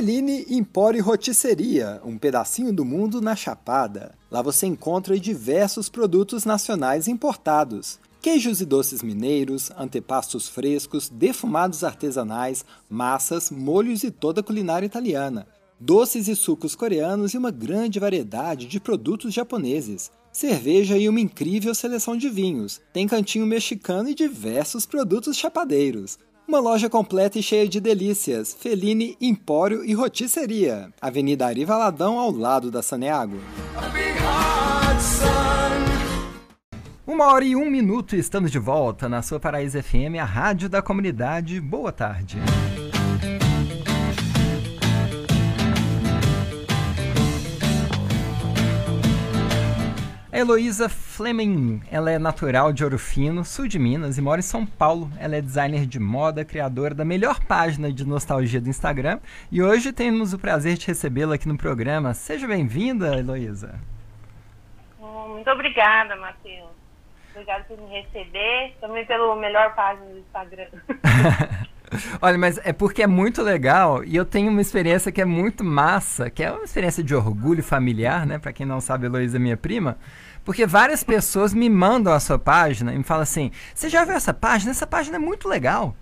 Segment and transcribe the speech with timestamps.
[0.00, 4.14] Feline Empório Rotisseria, um pedacinho do mundo na Chapada.
[4.30, 8.00] Lá você encontra diversos produtos nacionais importados.
[8.18, 15.46] Queijos e doces mineiros, antepastos frescos, defumados artesanais, massas, molhos e toda a culinária italiana.
[15.78, 20.10] Doces e sucos coreanos e uma grande variedade de produtos japoneses.
[20.32, 22.80] Cerveja e uma incrível seleção de vinhos.
[22.90, 26.18] Tem cantinho mexicano e diversos produtos chapadeiros.
[26.50, 28.52] Uma loja completa e cheia de delícias.
[28.58, 30.92] Feline, Empório e Rotisseria.
[31.00, 33.38] Avenida Ari Valadão, ao lado da Saneago.
[37.06, 40.82] Uma hora e um minuto estamos de volta na sua Paraíso FM, a rádio da
[40.82, 41.60] comunidade.
[41.60, 42.38] Boa tarde.
[50.32, 54.42] A Heloísa Fleming, ela é natural de Ouro Fino, sul de Minas e mora em
[54.42, 55.10] São Paulo.
[55.18, 59.18] Ela é designer de moda, criadora da melhor página de nostalgia do Instagram.
[59.50, 62.14] E hoje temos o prazer de recebê-la aqui no programa.
[62.14, 63.80] Seja bem-vinda, Heloísa.
[65.00, 66.70] Muito obrigada, Matheus.
[67.32, 70.68] Obrigada por me receber, também pelo melhor página do Instagram.
[72.20, 75.64] Olha, mas é porque é muito legal e eu tenho uma experiência que é muito
[75.64, 78.38] massa, que é uma experiência de orgulho familiar, né?
[78.38, 79.98] Para quem não sabe, Heloísa é minha prima.
[80.44, 84.14] Porque várias pessoas me mandam a sua página e me falam assim: Você já viu
[84.14, 84.70] essa página?
[84.70, 85.94] Essa página é muito legal.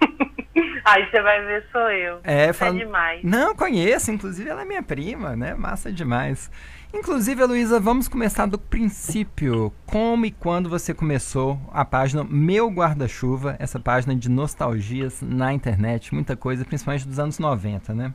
[0.84, 2.20] Aí você vai ver, sou eu.
[2.24, 3.22] É, falo, é demais.
[3.22, 5.54] Não, conheço, inclusive ela é minha prima, né?
[5.54, 6.50] Massa demais.
[6.92, 9.72] Inclusive, Luísa, vamos começar do princípio.
[9.86, 16.12] Como e quando você começou a página Meu Guarda-Chuva, essa página de nostalgias na internet,
[16.12, 18.12] muita coisa, principalmente dos anos 90, né?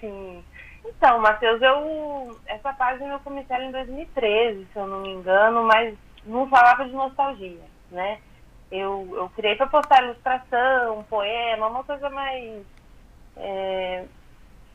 [0.00, 0.42] Sim.
[0.84, 5.62] Então, Matheus, eu essa página eu comecei ela em 2013, se eu não me engano,
[5.62, 8.18] mas não falava de nostalgia, né?
[8.72, 12.64] Eu, eu criei para postar ilustração, poema, uma coisa mais
[13.36, 14.04] é,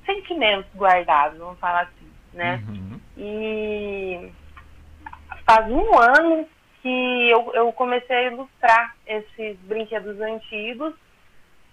[0.05, 2.04] sentimentos guardados, vamos falar assim
[2.35, 2.63] né?
[2.67, 2.99] Uhum.
[3.17, 4.31] E
[5.45, 6.47] faz um ano
[6.81, 10.93] que eu, eu comecei a ilustrar esses brinquedos antigos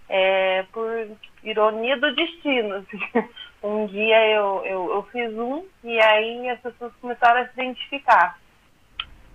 [0.09, 1.09] é, por
[1.43, 2.77] ironia do destino.
[2.77, 3.01] Assim.
[3.65, 8.37] Um dia eu, eu, eu fiz um e aí as pessoas começaram a se identificar.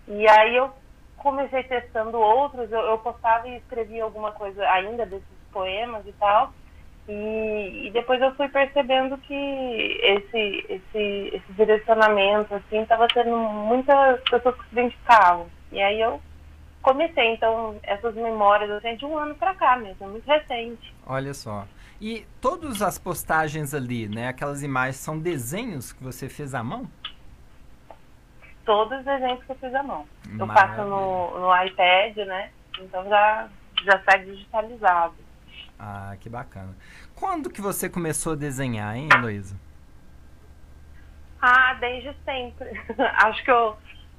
[0.05, 0.69] E aí eu
[1.15, 6.51] comecei testando outros, eu, eu postava e escrevia alguma coisa ainda desses poemas e tal.
[7.07, 14.19] E, e, depois eu fui percebendo que esse, esse, esse direcionamento, assim, estava tendo muitas
[14.29, 15.47] pessoas que se identificavam.
[15.71, 16.21] E aí eu
[16.81, 20.93] comecei, então, essas memórias, assim, de um ano para cá mesmo, é muito recente.
[21.05, 21.65] Olha só.
[21.99, 26.89] E todas as postagens ali, né, aquelas imagens, são desenhos que você fez à mão?
[28.65, 30.05] Todos os desenhos que eu fiz à mão.
[30.25, 30.43] Maravilha.
[30.43, 33.47] Eu faço no, no iPad, né, então já,
[33.83, 35.26] já sai digitalizado.
[35.79, 36.75] Ah, que bacana.
[37.15, 39.55] Quando que você começou a desenhar, hein, Heloísa?
[41.41, 42.69] Ah, desde sempre.
[43.23, 43.77] Acho que eu,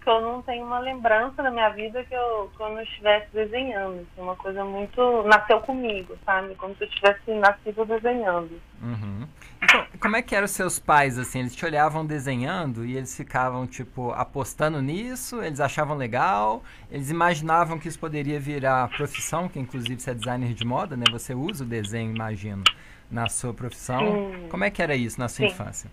[0.08, 4.06] que eu não tenho uma lembrança na minha vida que eu, quando eu estivesse desenhando.
[4.16, 5.22] É uma coisa muito.
[5.24, 6.54] Nasceu comigo, sabe?
[6.54, 8.58] Como se eu tivesse nascido desenhando.
[8.82, 9.28] Uhum.
[9.62, 11.40] Então, como é que eram os seus pais, assim?
[11.40, 15.42] Eles te olhavam desenhando e eles ficavam, tipo, apostando nisso?
[15.42, 16.62] Eles achavam legal?
[16.90, 21.04] Eles imaginavam que isso poderia virar profissão, que inclusive você é designer de moda, né?
[21.10, 22.64] Você usa o desenho, imagino,
[23.10, 24.00] na sua profissão.
[24.00, 24.48] Sim.
[24.48, 25.52] Como é que era isso na sua Sim.
[25.52, 25.90] infância?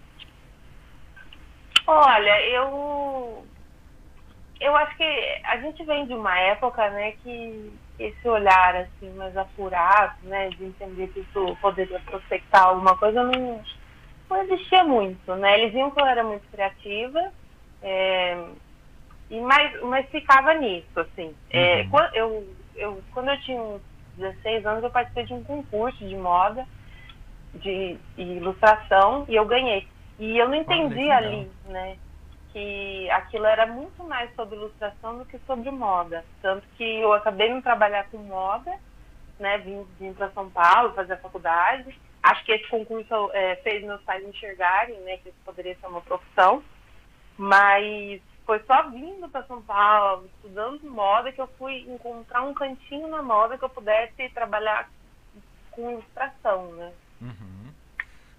[1.85, 3.45] Olha, eu...
[4.65, 9.37] Eu acho que a gente vem de uma época, né, que esse olhar assim mais
[9.37, 13.61] apurado, né, de entender que isso poderia prospectar alguma coisa não,
[14.27, 15.59] não existia muito, né?
[15.59, 17.31] Eles viam que eu era muito criativa,
[17.83, 18.43] é,
[19.29, 21.35] e mais, mas ficava nisso, assim.
[21.51, 21.89] É, uhum.
[21.91, 23.81] quando, eu, eu, quando eu tinha uns
[24.17, 26.65] 16 anos, eu participei de um concurso de moda,
[27.53, 29.87] de, de ilustração, e eu ganhei.
[30.17, 31.97] E eu não entendi ali, né?
[32.55, 36.23] Que aquilo era muito mais sobre ilustração do que sobre moda.
[36.41, 38.71] Tanto que eu acabei de trabalhar com moda,
[39.38, 39.57] né?
[39.57, 42.00] Vim, vim para São Paulo fazer a faculdade.
[42.24, 45.18] Acho que esse concurso é, fez meus pais enxergarem, né?
[45.18, 46.63] Que isso poderia ser uma profissão.
[47.38, 53.09] Mas foi só vindo para São Paulo, estudando moda, que eu fui encontrar um cantinho
[53.09, 54.89] na moda que eu pudesse trabalhar
[55.71, 56.94] com ilustração, né?
[57.19, 57.55] Uhum.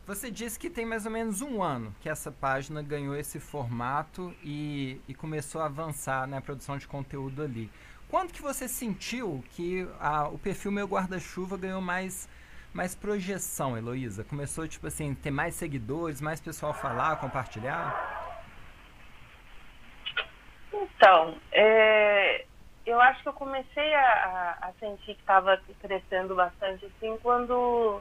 [0.07, 4.33] Você disse que tem mais ou menos um ano que essa página ganhou esse formato
[4.41, 7.69] e, e começou a avançar na produção de conteúdo ali.
[8.09, 12.29] Quando que você sentiu que a, o perfil Meu Guarda-Chuva ganhou mais,
[12.73, 14.23] mais projeção, Heloísa?
[14.23, 18.33] Começou, tipo assim, ter mais seguidores, mais pessoal falar, compartilhar?
[20.73, 22.45] Então, é,
[22.87, 28.01] eu acho que eu comecei a, a sentir que estava crescendo bastante assim quando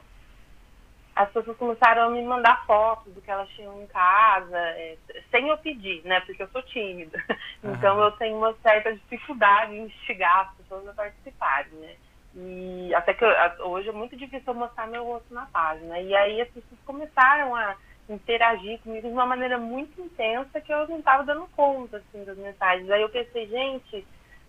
[1.16, 4.98] as pessoas começaram a me mandar fotos do que elas tinham em casa, é,
[5.30, 6.20] sem eu pedir, né?
[6.20, 7.18] Porque eu sou tímida.
[7.64, 7.72] Uhum.
[7.76, 11.96] Então eu tenho uma certa dificuldade em instigar as pessoas a participarem, né?
[12.34, 13.30] E até que eu,
[13.66, 15.98] hoje é muito difícil eu mostrar meu rosto na página.
[15.98, 17.76] E aí as pessoas começaram a
[18.10, 22.36] interagir comigo de uma maneira muito intensa que eu não estava dando conta, assim, das
[22.36, 22.90] mensagens.
[22.90, 24.06] Aí eu pensei, gente,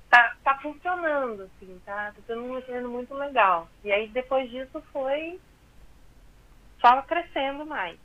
[0.09, 3.69] tá, tá funcionando, assim, tá, tá sendo um retorno muito legal.
[3.85, 5.39] E aí depois disso foi
[6.79, 7.97] só crescendo mais.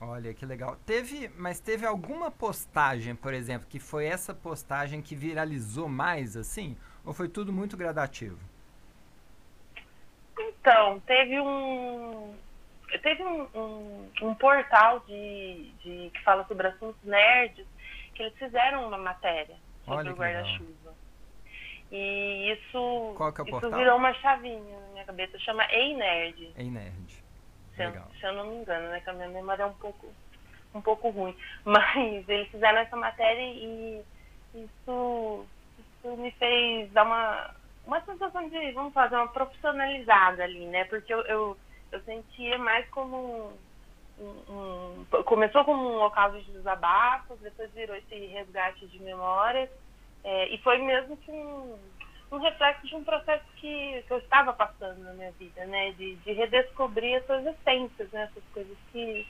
[0.00, 0.76] Olha que legal.
[0.84, 6.76] Teve, mas teve alguma postagem, por exemplo, que foi essa postagem que viralizou mais, assim?
[7.04, 8.38] Ou foi tudo muito gradativo?
[10.38, 12.34] Então, teve um.
[13.02, 17.66] Teve um, um, um portal de, de, que fala sobre assuntos nerds
[18.14, 20.94] que eles fizeram uma matéria sobre o guarda-chuva.
[21.90, 23.78] E isso, Qual que é o isso portal?
[23.78, 25.38] virou uma chavinha na minha cabeça.
[25.40, 26.52] Chama Ei Nerd.
[26.56, 27.23] Ei Nerd.
[27.76, 29.00] Se eu, se eu, não me engano, né?
[29.00, 30.06] Que a minha memória é um pouco,
[30.74, 31.36] um pouco ruim.
[31.64, 34.02] Mas eles fizeram essa matéria e
[34.54, 35.46] isso,
[35.78, 37.50] isso me fez dar uma,
[37.86, 40.84] uma sensação de, vamos fazer, uma profissionalizada ali, né?
[40.84, 41.56] Porque eu, eu,
[41.92, 43.52] eu sentia mais como
[44.18, 49.68] um, um, Começou como um local de desabafos, depois virou esse resgate de memórias.
[50.22, 51.76] É, e foi mesmo que um,
[52.34, 55.92] um reflexo de um processo que, que eu estava passando na minha vida, né?
[55.92, 58.24] De, de redescobrir essas essências, né?
[58.24, 59.26] Essas coisas que,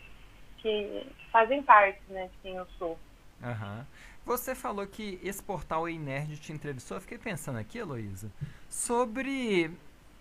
[0.59, 2.29] que fazem parte, né?
[2.29, 2.99] De quem eu sou.
[3.43, 3.85] Uhum.
[4.25, 6.97] Você falou que esse portal Ei Nerd te entrevistou.
[6.97, 8.31] Eu fiquei pensando aqui, Heloísa,
[8.71, 9.71] sobre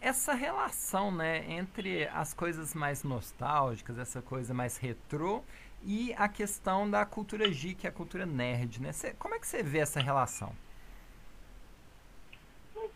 [0.02, 5.42] essa relação, né, entre as coisas mais nostálgicas, essa coisa mais retrô
[5.82, 8.92] e a questão da cultura geek, a cultura nerd, né?
[8.92, 10.54] Cê, como é que você vê essa relação?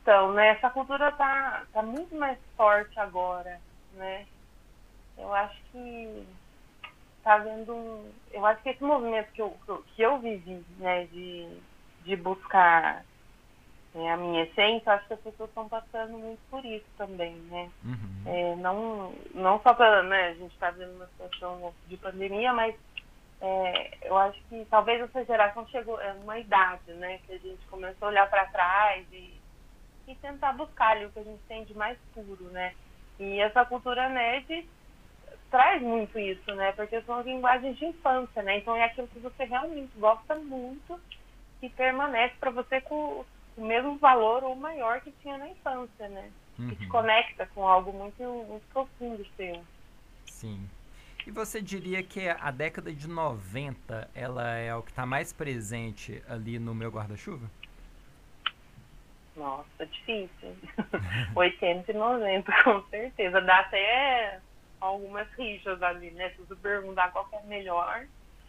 [0.08, 3.60] Então, né, essa cultura tá, tá muito mais forte agora,
[3.92, 4.26] né?
[5.18, 6.26] Eu acho que
[7.22, 9.54] tá vendo um, eu acho que esse movimento que eu,
[9.94, 11.60] que eu vivi, né, de,
[12.06, 13.04] de buscar
[13.94, 17.70] né, a minha essência, acho que as pessoas estão passando muito por isso também, né?
[17.84, 18.24] Uhum.
[18.28, 22.74] É, não, não só para, né, a gente está vendo uma situação de pandemia, mas
[23.42, 27.66] é, eu acho que talvez essa geração chegou é uma idade, né, que a gente
[27.66, 29.37] começou a olhar para trás e
[30.08, 32.74] e tentar buscar ali o que a gente tem de mais puro, né?
[33.20, 34.68] E essa cultura nerd
[35.50, 36.72] traz muito isso, né?
[36.72, 38.58] Porque são as linguagens de infância, né?
[38.58, 41.00] Então é aquilo que você realmente gosta muito
[41.62, 43.26] e permanece para você com
[43.58, 46.32] o mesmo valor ou maior que tinha na infância, né?
[46.60, 46.70] Uhum.
[46.70, 49.64] Que te conecta com algo muito, muito profundo seu.
[50.26, 50.70] Sim.
[51.26, 56.24] E você diria que a década de 90 ela é o que está mais presente
[56.30, 57.50] ali no meu guarda-chuva?
[59.38, 60.58] Nossa, difícil.
[61.36, 63.40] 80 e 90, com certeza.
[63.40, 64.40] Dá até
[64.82, 66.30] algumas rixas ali, né?
[66.32, 68.06] Se você perguntar qual é melhor,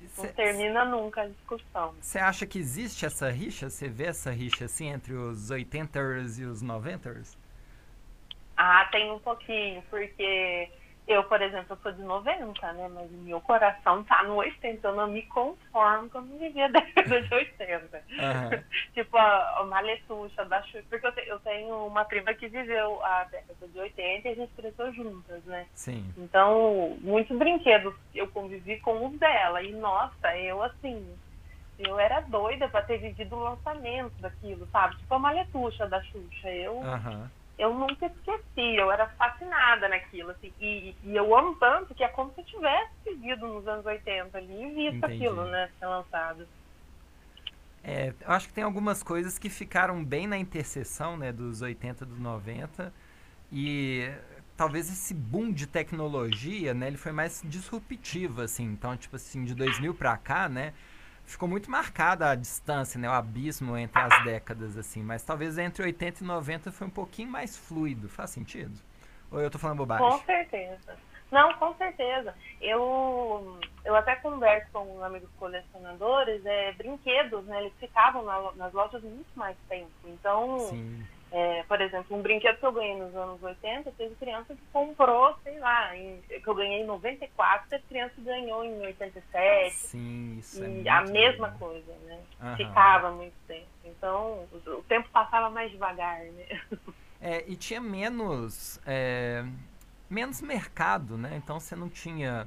[0.07, 1.95] Cê, não termina nunca a discussão.
[2.01, 3.69] Você acha que existe essa rixa?
[3.69, 7.37] Você vê essa rixa assim entre os 80ers e os 90ers?
[8.57, 10.71] Ah, tem um pouquinho, porque
[11.09, 12.87] eu, por exemplo, eu sou de 90, né?
[12.93, 14.87] Mas meu coração tá no 80.
[14.87, 17.97] Eu não me conformo com eu não vivia a década de 80.
[17.97, 18.65] Uhum.
[18.93, 20.85] tipo, a, a Maletuxa da Xuxa.
[20.91, 24.35] Porque eu, te, eu, tenho uma prima que viveu a década de 80 e a
[24.35, 25.67] gente cresceu juntas, né?
[25.73, 26.13] Sim.
[26.19, 29.63] Então, muitos brinquedos eu convivi com os dela.
[29.63, 31.11] E, nossa, eu, assim,
[31.79, 34.95] eu era doida pra ter vivido o lançamento daquilo, sabe?
[34.97, 36.51] Tipo a Maletuxa da Xuxa.
[36.51, 36.75] Eu...
[36.75, 42.05] Uhum eu nunca esqueci, eu era fascinada naquilo, assim, e, e, eu amo tanto que
[42.05, 45.27] é como se eu tivesse vivido nos anos 80 ali e visto Entendi.
[45.27, 46.47] aquilo, né, ser lançado.
[47.83, 52.05] É, eu acho que tem algumas coisas que ficaram bem na interseção, né, dos 80
[52.05, 52.93] e dos 90,
[53.51, 54.09] e
[54.57, 59.55] talvez esse boom de tecnologia, né, ele foi mais disruptivo, assim, então, tipo assim, de
[59.55, 60.75] 2000 para cá, né,
[61.29, 65.03] ficou muito marcada a distância, né, o abismo entre as décadas, assim.
[65.03, 68.09] Mas talvez entre 80 e 90 foi um pouquinho mais fluido.
[68.09, 68.81] Faz sentido?
[69.31, 70.09] Ou eu tô falando bobagem?
[70.09, 70.97] Com certeza.
[71.31, 72.35] Não, com certeza.
[72.61, 77.61] Eu, eu até converso com amigos colecionadores, é, brinquedos, né?
[77.61, 79.91] Eles ficavam na, nas lojas muito mais tempo.
[80.07, 84.55] Então, Sim é, por exemplo, um brinquedo que eu ganhei nos anos 80, teve criança
[84.55, 88.81] que comprou, sei lá, em, que eu ganhei em 94, teve criança que ganhou em
[88.81, 89.75] 87.
[89.75, 92.19] Sim, isso E é a mesma coisa, né?
[92.43, 92.57] Uhum.
[92.57, 93.67] Ficava muito tempo.
[93.85, 96.61] Então, o, tempo passava mais devagar, né?
[97.21, 99.45] É, e tinha menos, é,
[100.09, 101.33] menos mercado, né?
[101.35, 102.47] Então você não tinha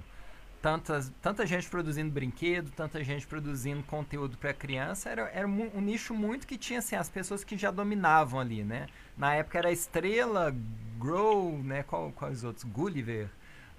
[0.62, 5.82] tantas, tanta gente produzindo brinquedo, tanta gente produzindo conteúdo para criança, era, era um, um,
[5.82, 8.88] nicho muito que tinha assim, as pessoas que já dominavam ali, né?
[9.18, 10.56] Na época era Estrela,
[11.00, 11.84] Grow, né?
[11.84, 12.64] Qual, quais outros?
[12.64, 13.30] Gulliver,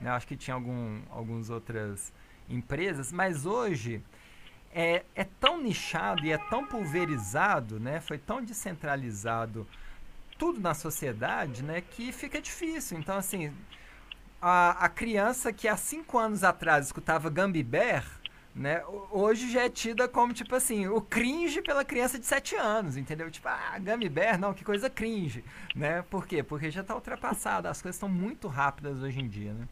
[0.00, 0.10] né?
[0.10, 2.12] Acho que tinha algum, algumas outras
[2.48, 4.02] empresas, mas hoje
[4.74, 8.00] é, é tão nichado e é tão pulverizado, né?
[8.00, 9.66] Foi tão descentralizado
[10.36, 11.80] tudo na sociedade, né?
[11.80, 12.98] Que fica difícil.
[12.98, 13.52] Então, assim,
[14.42, 18.04] a, a criança que há cinco anos atrás escutava Gumby Bear,
[18.54, 22.98] né, hoje já é tida como, tipo assim, o cringe pela criança de 7 anos,
[22.98, 23.30] entendeu?
[23.30, 25.42] Tipo, ah, Gummy Bear, não, que coisa cringe,
[25.74, 26.04] né?
[26.10, 26.42] Por quê?
[26.42, 29.66] Porque já está ultrapassada, as coisas estão muito rápidas hoje em dia, né?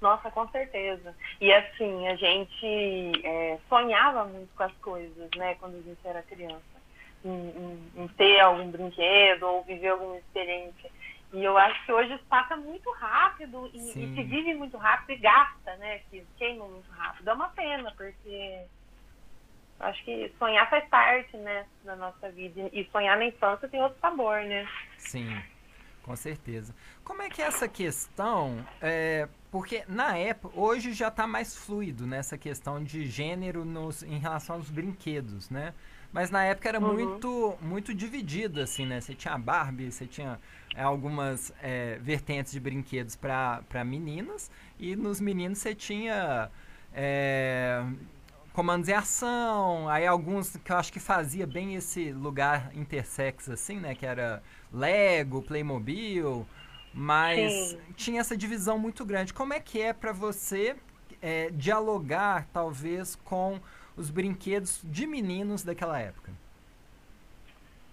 [0.00, 1.14] Nossa, com certeza.
[1.40, 6.22] E assim, a gente é, sonhava muito com as coisas, né, quando a gente era
[6.22, 6.78] criança.
[7.24, 10.88] Em, em, em ter algum brinquedo ou viver alguma experiência.
[11.32, 15.20] E eu acho que hoje passa muito rápido e, e, se vive muito rápido e
[15.20, 16.00] gasta, né?
[16.10, 17.28] Que queima muito rápido.
[17.28, 18.64] É uma pena, porque
[19.80, 22.70] acho que sonhar faz parte, né, da nossa vida.
[22.72, 24.66] E sonhar na infância tem outro sabor, né?
[24.96, 25.40] Sim,
[26.02, 26.74] com certeza.
[27.04, 28.64] Como é que é essa questão?
[28.80, 34.18] É, porque na época, hoje já está mais fluido nessa questão de gênero nos, em
[34.18, 35.74] relação aos brinquedos, né?
[36.12, 36.94] Mas na época era uhum.
[36.94, 39.00] muito muito dividido, assim, né?
[39.00, 40.38] Você tinha a Barbie, você tinha
[40.74, 46.50] é, algumas é, vertentes de brinquedos para meninas e nos meninos você tinha
[46.94, 47.84] é,
[48.52, 53.78] comandos em ação, aí alguns que eu acho que fazia bem esse lugar intersex, assim,
[53.78, 53.94] né?
[53.94, 56.46] Que era Lego, Playmobil,
[56.92, 57.78] mas Sim.
[57.94, 59.32] tinha essa divisão muito grande.
[59.32, 60.74] Como é que é para você
[61.22, 63.60] é, dialogar, talvez, com
[63.98, 66.32] os brinquedos de meninos daquela época?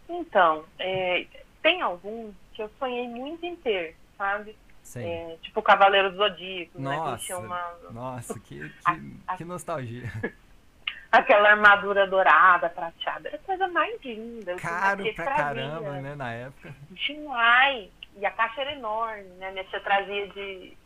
[0.07, 1.25] Então, é,
[1.61, 4.55] tem alguns que eu sonhei muito em ter, sabe?
[4.95, 7.17] É, tipo Cavaleiro do Zodíaco, nossa, né?
[7.25, 7.73] Que uma...
[7.91, 10.11] Nossa, que, que, a, que nostalgia.
[11.11, 14.55] Aquela armadura dourada, prateada, era a coisa mais linda.
[14.57, 16.75] Caro pra caramba, né, na época.
[16.91, 17.89] Demais.
[18.17, 19.51] E a caixa era enorme, né?
[19.51, 20.77] Minha tia trazia de,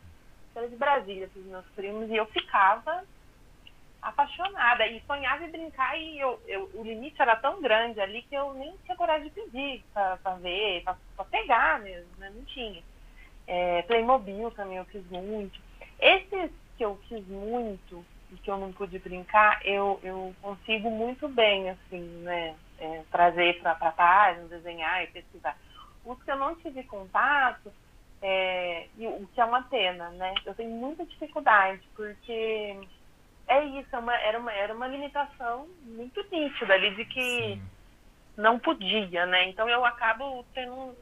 [0.56, 3.04] era de Brasília para os meus primos e eu ficava
[4.02, 8.36] apaixonada e sonhava em brincar e eu, eu, o limite era tão grande ali que
[8.36, 12.32] eu nem tinha coragem de pedir para ver, para pegar mesmo, né?
[12.34, 12.82] Não tinha.
[13.46, 15.60] É, Playmobil também eu fiz muito.
[16.00, 21.28] Esses que eu fiz muito e que eu não pude brincar, eu, eu consigo muito
[21.28, 22.56] bem, assim, né?
[22.78, 25.58] É, trazer para a página, desenhar e pesquisar.
[26.06, 27.74] Os que eu não tive contato,
[28.22, 30.34] é, e o que é uma pena, né?
[30.46, 32.78] Eu tenho muita dificuldade, porque
[33.50, 37.62] é isso, é uma, era, uma, era uma limitação muito nítida ali de que Sim.
[38.38, 39.50] não podia, né?
[39.50, 40.96] Então eu acabo tendo um,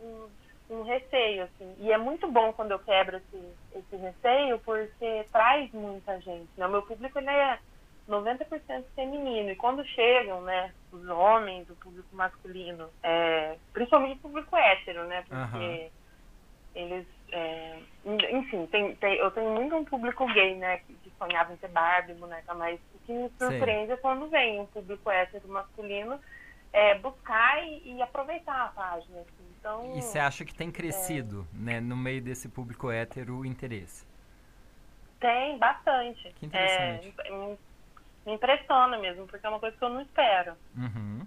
[0.69, 1.75] um, um, receio, assim.
[1.79, 6.49] E é muito bom quando eu quebro esse, esse receio, porque traz muita gente.
[6.55, 6.65] Né?
[6.65, 7.59] O meu público ele é
[8.07, 9.49] 90% feminino.
[9.49, 15.25] E quando chegam, né, os homens, o público masculino, é, principalmente o público hétero, né?
[15.27, 15.89] Porque uhum.
[16.73, 21.57] eles é, enfim, tem, tem, eu tenho muito um público gay, né, que, sonhava em
[21.57, 23.93] ser Barbie, boneca, mas o que me surpreende Sim.
[23.93, 26.19] é quando vem um público hétero masculino
[26.71, 29.21] é, buscar e, e, aproveitar a página.
[29.21, 29.55] Assim.
[29.59, 33.45] Então, e você acha que tem crescido, é, né, no meio desse público hétero o
[33.45, 34.05] interesse?
[35.19, 36.31] Tem, bastante.
[36.33, 37.13] Que interessante.
[37.25, 37.57] É, me,
[38.25, 40.53] me impressiona mesmo, porque é uma coisa que eu não espero.
[40.75, 41.25] Uhum.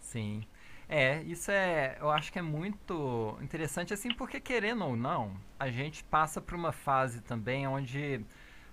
[0.00, 0.46] Sim.
[0.94, 5.70] É, isso é, eu acho que é muito interessante assim, porque querendo ou não, a
[5.70, 8.20] gente passa por uma fase também onde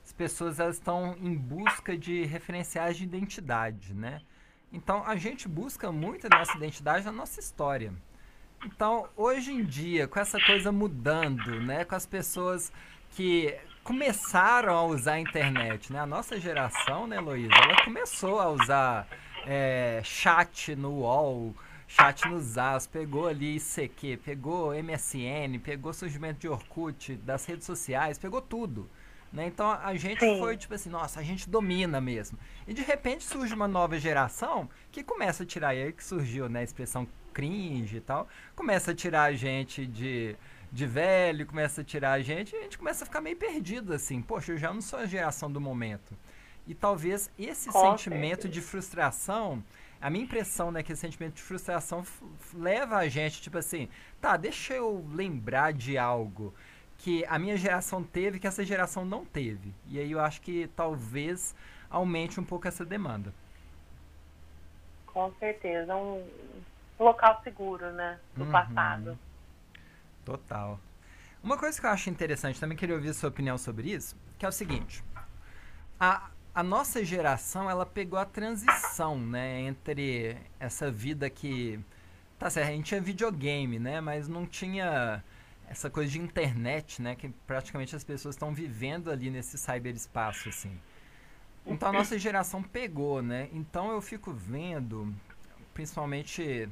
[0.04, 4.22] as pessoas elas estão em busca de referenciais de identidade, né?
[4.70, 7.94] Então a gente busca muito a nossa identidade na nossa história.
[8.66, 12.70] Então, hoje em dia, com essa coisa mudando, né, com as pessoas
[13.12, 16.02] que começaram a usar a internet, né?
[16.02, 19.08] A nossa geração, né, Luísa, ela começou a usar
[19.46, 21.56] é, chat no UOL,
[21.90, 28.20] chat no Zaz, pegou ali ICQ, pegou MSN, pegou surgimento de Orkut, das redes sociais,
[28.20, 28.88] pegou tudo.
[29.34, 29.48] Né?
[29.48, 30.40] Então a gente Sim.
[30.40, 32.38] foi tipo assim, nossa, a gente domina mesmo.
[32.68, 36.48] E de repente surge uma nova geração que começa a tirar, e aí que surgiu
[36.48, 40.36] né, a expressão cringe e tal, começa a tirar a gente de,
[40.72, 43.94] de velho, começa a tirar a gente, e a gente começa a ficar meio perdido
[43.94, 46.16] assim, poxa, eu já não sou a geração do momento.
[46.68, 48.54] E talvez esse Com sentimento certeza.
[48.54, 49.64] de frustração
[50.02, 52.06] a minha impressão, né, que esse sentimento de frustração
[52.54, 53.90] leva a gente, tipo assim,
[54.22, 56.54] tá, deixa eu lembrar de algo
[56.98, 59.74] que a minha geração teve que essa geração não teve.
[59.88, 61.56] E aí eu acho que talvez
[61.90, 63.34] aumente um pouco essa demanda.
[65.06, 66.26] Com certeza, um
[67.00, 68.52] local seguro, né, do uhum.
[68.52, 69.20] passado.
[70.24, 70.80] Total.
[71.44, 74.46] Uma coisa que eu acho interessante, também queria ouvir a sua opinião sobre isso, que
[74.46, 75.04] é o seguinte.
[76.00, 81.80] A, a nossa geração, ela pegou a transição, né, entre essa vida que...
[82.38, 85.24] Tá certo, a gente tinha videogame, né, mas não tinha
[85.68, 90.80] essa coisa de internet, né, que praticamente as pessoas estão vivendo ali nesse cyberespaço, assim.
[91.66, 93.50] Então a nossa geração pegou, né?
[93.52, 95.14] Então eu fico vendo,
[95.74, 96.68] principalmente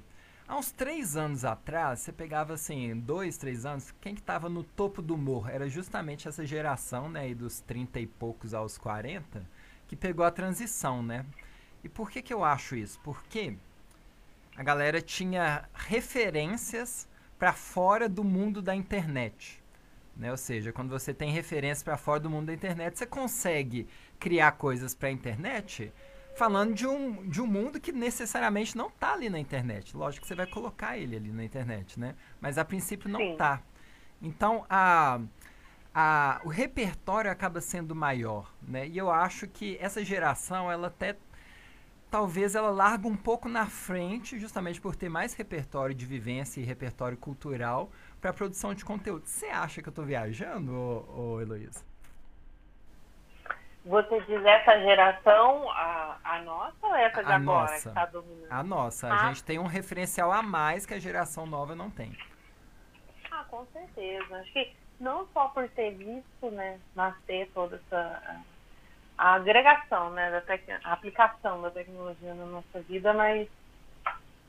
[0.48, 4.64] Há uns três anos atrás, você pegava assim, dois, três anos, quem que estava no
[4.64, 9.46] topo do morro era justamente essa geração, né, dos 30 e poucos aos 40,
[9.88, 11.26] que pegou a transição, né?
[11.84, 13.00] E por que que eu acho isso?
[13.04, 13.56] Porque
[14.56, 19.62] a galera tinha referências para fora do mundo da internet.
[20.16, 20.32] Né?
[20.32, 23.88] Ou seja, quando você tem referências para fora do mundo da internet, você consegue
[24.20, 25.94] criar coisas para a internet
[26.36, 29.96] falando de um, de um mundo que necessariamente não está ali na internet.
[29.96, 32.16] Lógico que você vai colocar ele ali na internet, né?
[32.42, 33.62] Mas a princípio não está.
[34.22, 35.20] Então, a,
[36.00, 38.86] a, o repertório acaba sendo maior, né?
[38.86, 41.16] E eu acho que essa geração, ela até
[42.12, 46.64] talvez ela larga um pouco na frente, justamente por ter mais repertório de vivência e
[46.64, 47.90] repertório cultural
[48.22, 49.26] para produção de conteúdo.
[49.26, 51.84] Você acha que eu estou viajando, ô, ô Heloísa?
[53.84, 57.74] Você diz essa geração, a, a nossa ou essa de a agora nossa.
[57.74, 58.52] que está dominando?
[58.52, 59.08] A nossa.
[59.08, 59.16] Ah.
[59.16, 62.16] A gente tem um referencial a mais que a geração nova não tem.
[63.32, 64.38] Ah, com certeza.
[64.38, 68.42] Acho que não só por ter visto, né, nascer toda essa
[69.18, 70.64] a agregação, né, da tec...
[70.84, 73.48] a aplicação da tecnologia na nossa vida, mas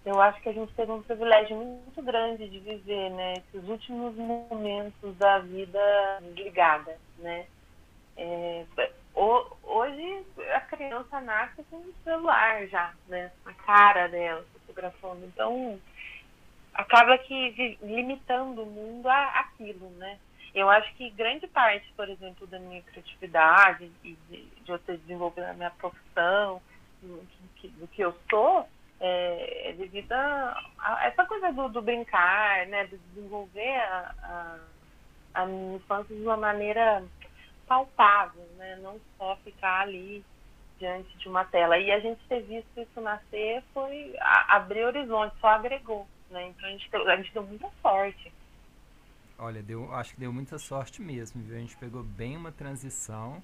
[0.04, 4.14] eu acho que a gente teve um privilégio muito grande de viver, né, esses últimos
[4.14, 5.80] momentos da vida
[6.20, 7.46] desligada, né.
[8.18, 8.66] É,
[9.62, 13.30] hoje a criança nasce com um celular já, né?
[13.44, 15.24] A cara dela fotografando.
[15.24, 15.78] Então,
[16.74, 20.18] acaba que limitando o mundo a aquilo, né?
[20.54, 24.96] Eu acho que grande parte, por exemplo, da minha criatividade e de, de eu ter
[24.98, 26.60] desenvolvido a minha profissão,
[27.02, 27.26] do
[27.56, 28.68] que, do que eu sou,
[29.00, 32.86] é, é devido a, a, essa coisa do, do, brincar, né?
[32.86, 37.04] De desenvolver a, a, a minha infância de uma maneira
[37.66, 38.76] palpável, né?
[38.82, 40.24] Não só ficar ali
[40.78, 41.78] diante de uma tela.
[41.78, 46.46] E a gente ter visto isso nascer foi a, abrir horizonte, só agregou, né?
[46.48, 48.32] Então a gente, a gente deu muita sorte.
[49.38, 51.56] Olha, deu, acho que deu muita sorte mesmo, viu?
[51.56, 53.40] A gente pegou bem uma transição.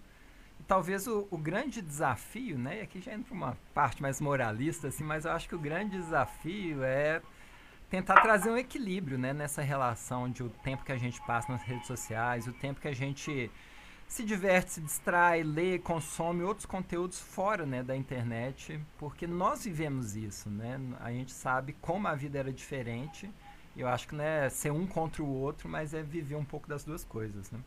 [0.59, 2.79] E talvez o, o grande desafio, né?
[2.79, 5.97] E aqui já entra uma parte mais moralista, assim, mas eu acho que o grande
[5.97, 7.23] desafio é
[7.89, 9.33] tentar trazer um equilíbrio, né?
[9.33, 12.89] Nessa relação de o tempo que a gente passa nas redes sociais, o tempo que
[12.89, 13.49] a gente
[14.09, 20.15] se diverte, se distrai, lê, consome outros conteúdos fora né, da internet, porque nós vivemos
[20.15, 20.79] isso, né?
[21.01, 23.31] A gente sabe como a vida era diferente.
[23.77, 26.69] Eu acho que não é ser um contra o outro, mas é viver um pouco
[26.69, 27.59] das duas coisas, né?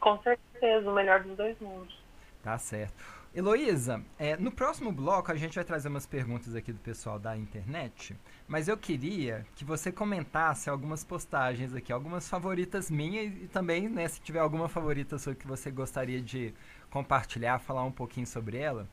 [0.00, 1.98] Com certeza, o melhor dos dois mundos.
[2.42, 3.02] Tá certo.
[3.34, 7.36] Heloísa, é, no próximo bloco a gente vai trazer umas perguntas aqui do pessoal da
[7.36, 8.16] internet,
[8.48, 14.08] mas eu queria que você comentasse algumas postagens aqui, algumas favoritas minhas e também, né,
[14.08, 16.54] se tiver alguma favorita sua que você gostaria de
[16.88, 18.88] compartilhar, falar um pouquinho sobre ela.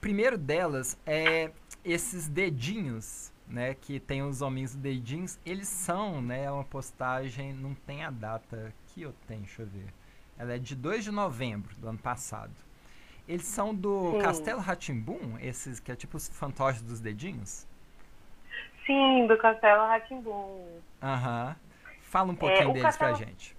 [0.00, 1.52] Primeiro delas é
[1.84, 8.04] esses dedinhos, né, que tem os hominhos dedinhos, eles são, né, uma postagem, não tem
[8.04, 9.86] a data que eu tenho, deixa eu ver.
[10.38, 12.52] Ela é de 2 de novembro do ano passado.
[13.26, 14.18] Eles são do Sim.
[14.20, 17.66] Castelo Ratimbum, esses que é tipo os fantoches dos dedinhos?
[18.86, 20.80] Sim, do Castelo Ratimbum.
[21.02, 21.56] Aham.
[22.00, 23.16] Fala um é, pouquinho é, deles Castelo...
[23.16, 23.56] pra gente.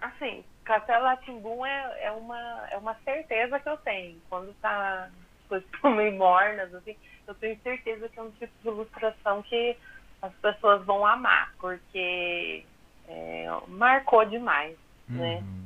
[0.00, 4.20] Assim, Castelo Ratimbum é, é, uma, é uma certeza que eu tenho.
[4.28, 5.10] Quando tá
[5.48, 9.76] coisas meio mornas, assim, eu tenho certeza que é um tipo de ilustração que
[10.22, 12.64] as pessoas vão amar, porque
[13.08, 14.76] é, marcou demais,
[15.08, 15.36] né?
[15.36, 15.42] uhum.
[15.42, 15.64] né?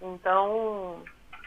[0.00, 1.02] Então,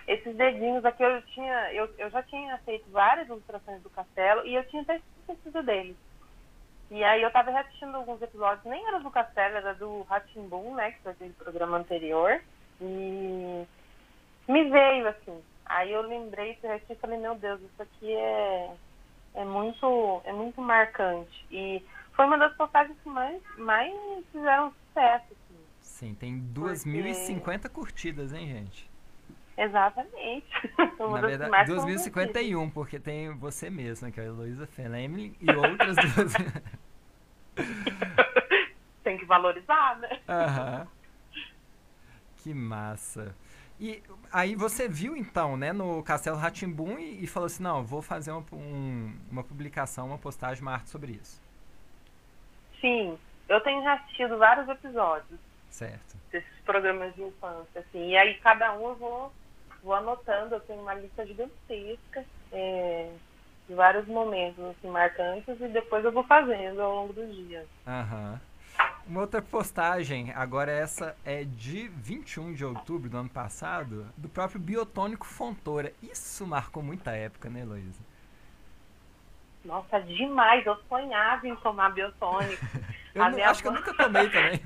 [0.07, 4.55] esses dedinhos aqui eu tinha, eu, eu já tinha feito várias ilustrações do castelo e
[4.55, 5.95] eu tinha até esquecido deles.
[6.89, 10.91] E aí eu tava reassistindo alguns episódios, nem era do castelo, era do Ratimbun, né,
[10.91, 12.41] que foi aquele programa anterior.
[12.81, 13.65] E
[14.47, 15.41] me veio assim.
[15.65, 16.57] Aí eu lembrei
[16.89, 18.71] e falei, meu Deus, isso aqui é,
[19.33, 21.45] é muito, é muito marcante.
[21.51, 23.93] E foi uma das postagens que mais, mais
[24.31, 25.25] fizeram sucesso.
[25.25, 25.59] Assim.
[25.79, 27.69] Sim, tem 2.050 porque...
[27.69, 28.89] curtidas, hein, gente?
[29.57, 30.47] Exatamente.
[30.99, 36.33] Na verdade, 2051, porque tem você mesma, que é a Heloísa Fenley, e outras duas.
[39.03, 40.19] tem que valorizar, né?
[40.27, 40.87] Aham.
[42.37, 43.35] Que massa.
[43.81, 47.99] E aí você viu então, né, no Castelo Ratimbum e, e falou assim, não, vou
[47.99, 51.41] fazer uma, um, uma publicação, uma postagem, uma arte sobre isso.
[52.79, 53.17] Sim,
[53.49, 55.39] eu tenho assistido vários episódios.
[55.71, 56.15] Certo.
[56.31, 58.09] Desses programas de infância, assim.
[58.09, 59.33] E aí cada um eu vou,
[59.81, 63.11] vou anotando, eu tenho uma lista gigantesca é,
[63.67, 67.65] de vários momentos assim, marcantes e depois eu vou fazendo ao longo dos dias.
[67.87, 68.33] Aham.
[68.33, 68.50] Uhum.
[69.07, 74.59] Uma outra postagem, agora essa é de 21 de outubro do ano passado, do próprio
[74.59, 75.91] Biotônico Fontoura.
[76.01, 78.01] Isso marcou muita época, né, Heloísa?
[79.65, 80.65] Nossa, demais.
[80.65, 82.65] Eu sonhava em tomar biotônico.
[83.13, 83.61] eu não, acho avó...
[83.61, 84.61] que eu nunca tomei também.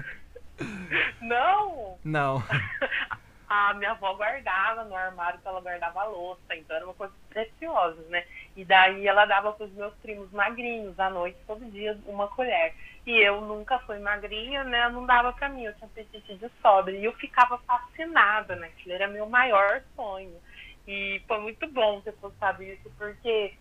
[1.22, 1.98] Não?
[2.04, 2.44] Não.
[3.48, 7.14] A minha avó guardava no armário que ela guardava a louça, então era uma coisa
[7.30, 8.26] preciosa, né?
[8.56, 12.74] E daí ela dava para os meus primos magrinhos à noite, todo dia, uma colher.
[13.06, 14.90] E eu nunca fui magrinha, né?
[14.90, 16.92] Não dava para mim, eu tinha apetite de sobra.
[16.92, 18.68] E eu ficava fascinada, né?
[18.68, 20.36] Aquilo era meu maior sonho.
[20.88, 23.54] E foi muito bom ter postado isso, porque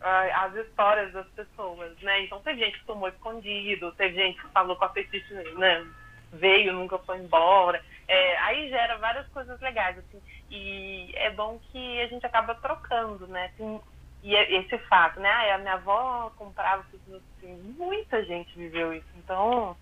[0.00, 2.24] uh, as histórias das pessoas, né?
[2.24, 5.86] Então teve gente que tomou escondido, teve gente que falou com apetite, né?
[6.32, 7.82] Veio, nunca foi embora.
[8.08, 10.20] É, aí gera várias coisas legais, assim.
[10.50, 13.50] E é bom que a gente acaba trocando, né?
[13.54, 13.80] Assim,
[14.22, 15.28] e é esse fato, né?
[15.28, 17.76] Ah, a minha avó comprava os meus filhos.
[17.76, 19.06] Muita gente viveu isso.
[19.16, 19.76] Então,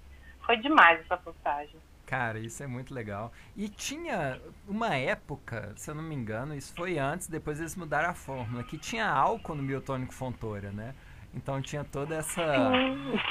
[0.46, 1.76] foi demais essa postagem.
[2.07, 3.33] Cara, isso é muito legal.
[3.57, 8.11] E tinha uma época, se eu não me engano, isso foi antes, depois eles mudaram
[8.11, 10.94] a fórmula, que tinha álcool no biotônico Fontoura, né?
[11.33, 12.42] Então tinha toda essa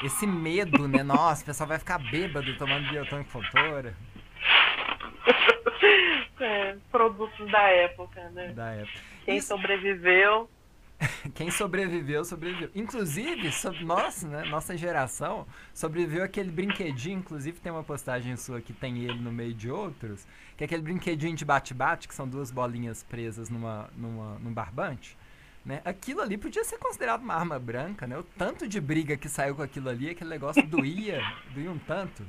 [0.01, 1.03] esse medo, né?
[1.03, 3.93] Nossa, o pessoal vai ficar bêbado tomando biotônico Fontoura.
[6.41, 8.53] É, produtos da época, né?
[8.53, 8.97] Da época.
[9.25, 10.49] Quem sobreviveu
[11.33, 12.69] Quem sobreviveu, sobreviveu.
[12.75, 17.19] Inclusive, sobre nossa, né, nossa geração, sobreviveu aquele brinquedinho.
[17.19, 20.81] Inclusive, tem uma postagem sua que tem ele no meio de outros, que é aquele
[20.81, 25.17] brinquedinho de bate-bate, que são duas bolinhas presas numa, numa, num barbante.
[25.65, 25.81] Né?
[25.85, 28.17] Aquilo ali podia ser considerado uma arma branca, né?
[28.17, 31.21] O tanto de briga que saiu com aquilo ali, aquele negócio doía,
[31.53, 32.25] doía um tanto.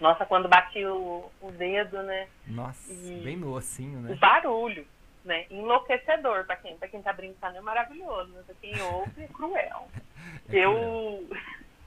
[0.00, 2.28] Nossa, quando batia o, o dedo, né?
[2.46, 4.12] Nossa, e bem no ossinho, né?
[4.12, 4.86] O barulho
[5.28, 5.46] né?
[5.50, 9.88] Enlouquecedor para quem, para quem tá brincando é maravilhoso, mas pra quem ouve é cruel.
[10.48, 11.28] É eu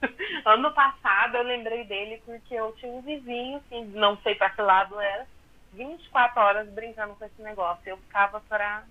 [0.46, 4.62] ano passado eu lembrei dele porque eu tinha um vizinho, assim, não sei para que
[4.62, 5.26] lado era,
[5.72, 7.82] 24 horas brincando com esse negócio.
[7.84, 8.84] Eu ficava para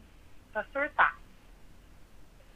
[0.52, 1.21] para surtar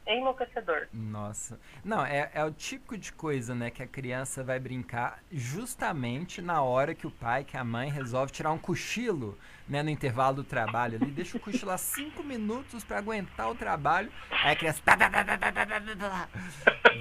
[0.06, 0.86] enlouquecedor.
[0.92, 1.58] Nossa.
[1.84, 6.62] Não, é, é o típico de coisa, né, que a criança vai brincar justamente na
[6.62, 9.38] hora que o pai, que a mãe resolve tirar um cochilo,
[9.68, 11.10] né, no intervalo do trabalho ali.
[11.10, 14.10] Deixa o cochilo cinco minutos para aguentar o trabalho.
[14.30, 14.80] Aí a criança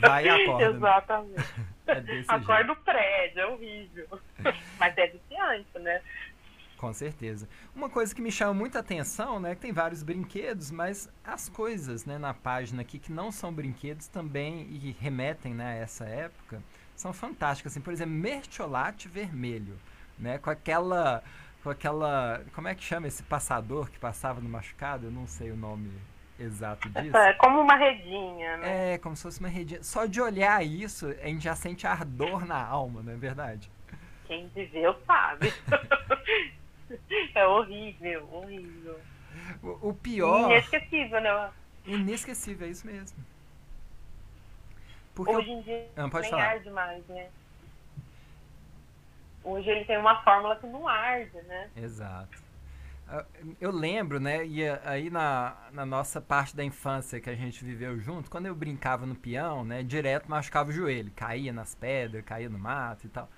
[0.01, 0.69] vai e acorda.
[0.69, 0.75] Né?
[0.75, 1.45] Exatamente.
[1.87, 4.19] É acorda o prédio, é horrível.
[4.79, 6.01] Mas é viciante, né?
[6.77, 7.47] Com certeza.
[7.73, 12.05] Uma coisa que me chama muita atenção, né, que tem vários brinquedos, mas as coisas,
[12.05, 16.61] né, na página aqui que não são brinquedos também e remetem, né, a essa época,
[16.95, 17.73] são fantásticas.
[17.73, 19.77] Assim, por exemplo, mertiolate vermelho,
[20.19, 21.23] né, com aquela
[21.63, 25.07] com aquela, como é que chama esse passador que passava no machucado?
[25.07, 25.91] Eu não sei o nome
[26.39, 27.17] exato disso.
[27.17, 28.93] É como uma redinha, né?
[28.93, 29.81] É, como se fosse uma redinha.
[29.81, 33.71] Só de olhar isso, a gente já sente ardor na alma, não é verdade?
[34.27, 35.51] Quem viveu sabe.
[37.35, 38.99] É horrível, horrível.
[39.61, 40.49] O, o pior.
[40.51, 41.51] Inesquecível, né?
[41.85, 43.17] Inesquecível, é isso mesmo.
[45.13, 46.49] Porque Hoje em dia não, pode nem falar.
[46.49, 47.29] arde mais, né?
[49.43, 51.69] Hoje ele tem uma fórmula que não arde, né?
[51.77, 52.43] Exato.
[53.07, 53.23] Ah,
[53.61, 54.45] eu lembro, né?
[54.45, 58.55] E aí na, na nossa parte da infância que a gente viveu junto, quando eu
[58.55, 59.83] brincava no peão, né?
[59.83, 63.29] Direto machucava o joelho, caía nas pedras, caía no mato e tal.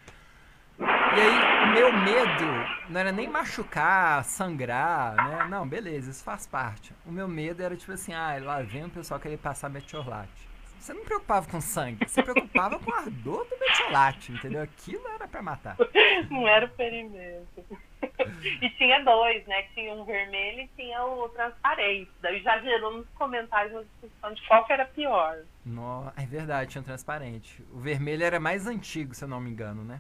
[0.79, 2.45] E aí, o meu medo
[2.89, 5.47] não era nem machucar, sangrar, né?
[5.49, 6.93] Não, beleza, isso faz parte.
[7.05, 10.47] O meu medo era tipo assim, ah, lá vem o pessoal querer passar metiolate.
[10.79, 14.61] Você não preocupava com sangue, você preocupava com a ardor do metiolate, entendeu?
[14.61, 15.75] Aquilo era para matar.
[16.29, 17.65] Não era o ferimento.
[18.61, 19.63] E tinha dois, né?
[19.73, 22.11] Tinha um vermelho e tinha o transparente.
[22.21, 25.39] Daí já gerou nos comentários uma discussão de qual que era pior.
[25.65, 26.11] No...
[26.15, 27.63] É verdade, tinha um transparente.
[27.71, 29.99] O vermelho era mais antigo, se eu não me engano, né?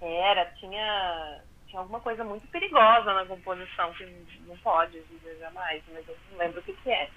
[0.00, 4.04] Era, tinha, tinha alguma coisa muito perigosa na composição que
[4.46, 5.02] não pode
[5.38, 7.08] jamais, mas eu não lembro o que, que é.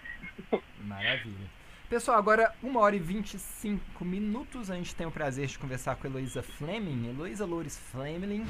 [0.79, 1.49] Maravilha.
[1.89, 4.71] Pessoal, agora 1 hora e 25 minutos.
[4.71, 8.45] A gente tem o prazer de conversar com a Heloísa Fleming, Heloísa Loures Fleming.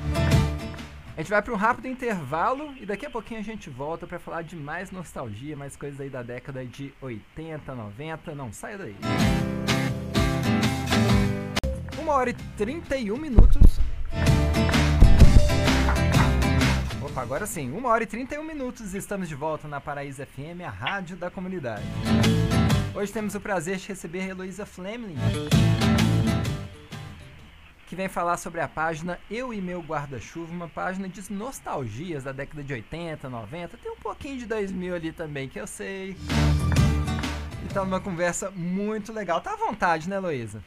[1.15, 4.17] A gente vai para um rápido intervalo e daqui a pouquinho a gente volta para
[4.17, 8.33] falar de mais nostalgia, mais coisas aí da década de 80, 90.
[8.33, 8.95] Não saia daí.
[12.01, 13.79] 1 hora e 31 minutos.
[17.05, 20.69] Opa, agora sim, 1 hora e 31 minutos, estamos de volta na Paraíso FM, a
[20.69, 21.83] rádio da comunidade.
[22.95, 25.17] Hoje temos o prazer de receber a Heloísa Fleming,
[27.87, 32.31] que vem falar sobre a página Eu e Meu Guarda-Chuva, uma página de nostalgias da
[32.31, 36.15] década de 80, 90, tem um pouquinho de 2000 ali também, que eu sei.
[37.65, 39.41] E tá numa conversa muito legal.
[39.41, 40.63] Tá à vontade, né, Heloísa?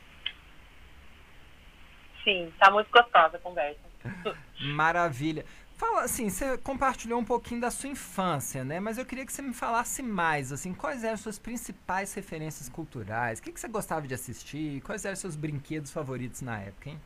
[2.23, 3.81] Sim, tá muito gostosa a conversa.
[4.61, 5.45] Maravilha.
[5.77, 8.81] Fala assim, você compartilhou um pouquinho da sua infância, né?
[8.81, 12.67] Mas eu queria que você me falasse mais, assim, quais eram as suas principais referências
[12.67, 13.39] culturais?
[13.39, 14.81] O que, que você gostava de assistir?
[14.81, 17.01] Quais eram os seus brinquedos favoritos na época, hein?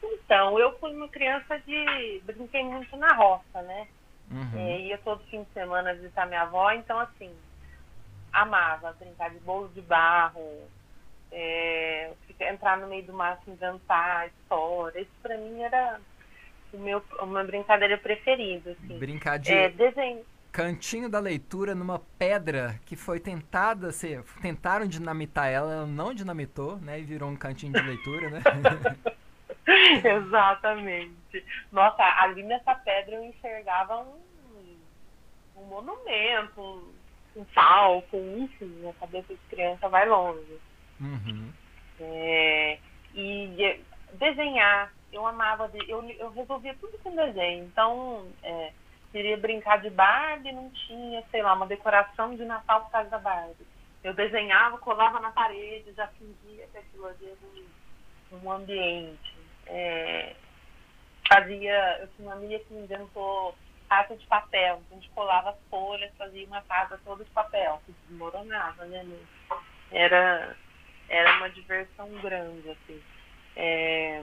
[0.00, 2.22] Então, eu fui uma criança de.
[2.24, 3.88] brinquei muito na roça, né?
[4.30, 4.58] Uhum.
[4.58, 7.34] É, ia todo fim de semana visitar minha avó, então, assim,
[8.32, 10.68] amava brincar de bolo de barro,
[11.32, 15.00] é, entrar no meio do mato, inventar história.
[15.00, 15.98] Isso pra mim era
[16.72, 18.72] o meu, uma brincadeira preferida.
[18.72, 18.98] Assim.
[18.98, 20.24] Brincar de é, desenho.
[20.52, 24.22] cantinho da leitura numa pedra que foi tentada ser.
[24.42, 27.00] Tentaram dinamitar ela, ela não dinamitou, né?
[27.00, 28.40] E virou um cantinho de leitura, né?
[30.04, 31.44] Exatamente.
[31.70, 34.76] Nossa, ali nessa pedra eu enxergava um,
[35.56, 40.58] um monumento, um, um palco, enfim, a cabeça de criança vai longe.
[41.00, 41.52] Uhum.
[42.00, 42.78] É,
[43.14, 43.80] e
[44.14, 47.64] desenhar, eu amava, de, eu, eu resolvia tudo com desenho.
[47.64, 48.72] Então, é,
[49.12, 53.18] queria brincar de Barbie, não tinha, sei lá, uma decoração de Natal por causa da
[53.18, 53.66] Barbie.
[54.04, 57.16] Eu desenhava, colava na parede, já fingia que aquilo era
[58.32, 59.36] um, um ambiente.
[59.66, 60.34] É,
[61.28, 63.54] fazia, eu tinha uma amiga que inventou
[63.88, 64.82] casa de papel.
[64.90, 69.04] A gente colava as folhas, fazia uma casa toda de papel, que desmoronava, né?
[69.90, 70.56] Era,
[71.08, 73.02] era uma diversão grande, assim.
[73.56, 74.22] É,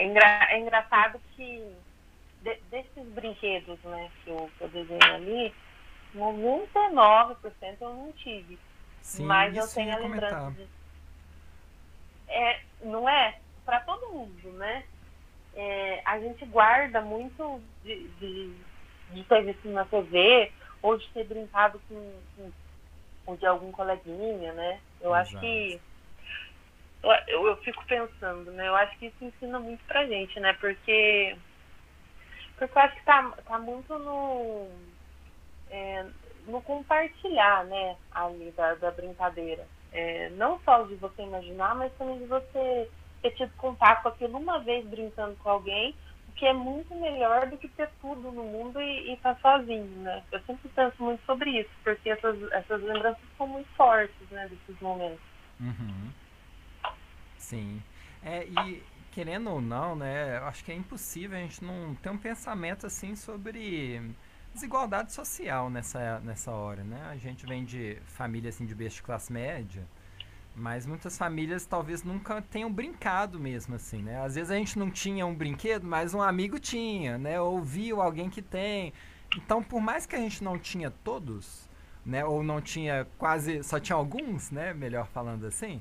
[0.00, 1.76] é, engra, é engraçado que
[2.42, 5.54] de, desses brinquedos né, que eu, que eu desenho ali,
[6.16, 8.58] 99% eu não tive.
[9.02, 10.66] Sim, mas eu tenho a lembrança de.
[12.28, 13.38] É, não é?
[13.64, 14.84] Para todo mundo, né?
[15.54, 18.54] É, a gente guarda muito de, de,
[19.10, 22.52] de, ter visto na TV ou de ter brincado com, com,
[23.26, 24.80] com de algum coleguinha, né?
[25.00, 25.36] Eu Exato.
[25.36, 25.80] acho que
[27.02, 28.68] eu, eu fico pensando, né?
[28.68, 30.52] Eu acho que isso ensina muito pra gente, né?
[30.54, 31.36] Porque,
[32.56, 34.68] porque eu acho que tá, tá muito no,
[35.70, 36.06] é,
[36.46, 37.96] no compartilhar, né?
[38.12, 39.66] Ali da, da brincadeira.
[39.92, 42.88] É, não só de você imaginar, mas também de você
[43.22, 45.94] ter tido contato com aquilo uma vez brincando com alguém,
[46.28, 50.02] o que é muito melhor do que ter tudo no mundo e estar tá sozinho,
[50.02, 50.22] né?
[50.30, 54.48] Eu sempre penso muito sobre isso, porque essas, essas lembranças são muito fortes, né?
[54.48, 55.20] Desses momentos.
[55.60, 56.12] Uhum.
[57.40, 57.82] Sim.
[58.22, 62.18] É, e querendo ou não, né, acho que é impossível a gente não ter um
[62.18, 64.00] pensamento assim sobre
[64.52, 67.08] desigualdade social nessa, nessa hora, né?
[67.10, 69.86] A gente vem de família assim de berço classe média,
[70.54, 74.22] mas muitas famílias talvez nunca tenham brincado mesmo assim, né?
[74.22, 77.40] Às vezes a gente não tinha um brinquedo, mas um amigo tinha, né?
[77.40, 78.92] Ou viu alguém que tem.
[79.36, 81.68] Então, por mais que a gente não tinha todos,
[82.04, 85.80] né, ou não tinha quase, só tinha alguns, né, melhor falando assim,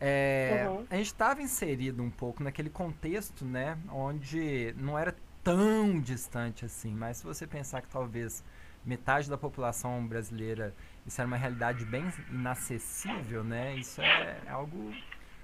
[0.00, 0.86] é, uhum.
[0.90, 3.76] A gente estava inserido um pouco naquele contexto, né?
[3.90, 6.94] Onde não era tão distante assim.
[6.94, 8.44] Mas se você pensar que talvez
[8.84, 10.74] metade da população brasileira
[11.08, 13.74] isso era uma realidade bem inacessível, né?
[13.76, 14.94] Isso é algo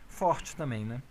[0.07, 1.03] forte também, né?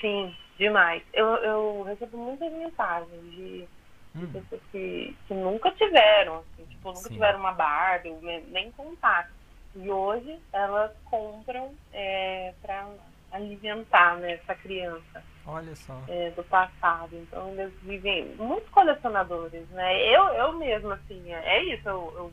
[0.00, 1.02] Sim, demais.
[1.12, 3.68] Eu, eu recebo muitas mensagens de,
[4.14, 4.26] hum.
[4.32, 7.14] pessoas que, que nunca tiveram, assim, tipo, nunca Sim.
[7.14, 8.10] tiveram uma Barbie,
[8.48, 9.35] nem contato.
[9.76, 12.88] E hoje elas compram é, para
[13.30, 15.22] alimentar né, essa criança.
[15.46, 16.02] Olha só.
[16.08, 17.14] É, do passado.
[17.14, 18.34] Então eles vivem.
[18.36, 20.00] Muitos colecionadores, né?
[20.08, 21.88] Eu, eu mesmo, assim, é, é isso.
[21.88, 22.32] Eu, eu,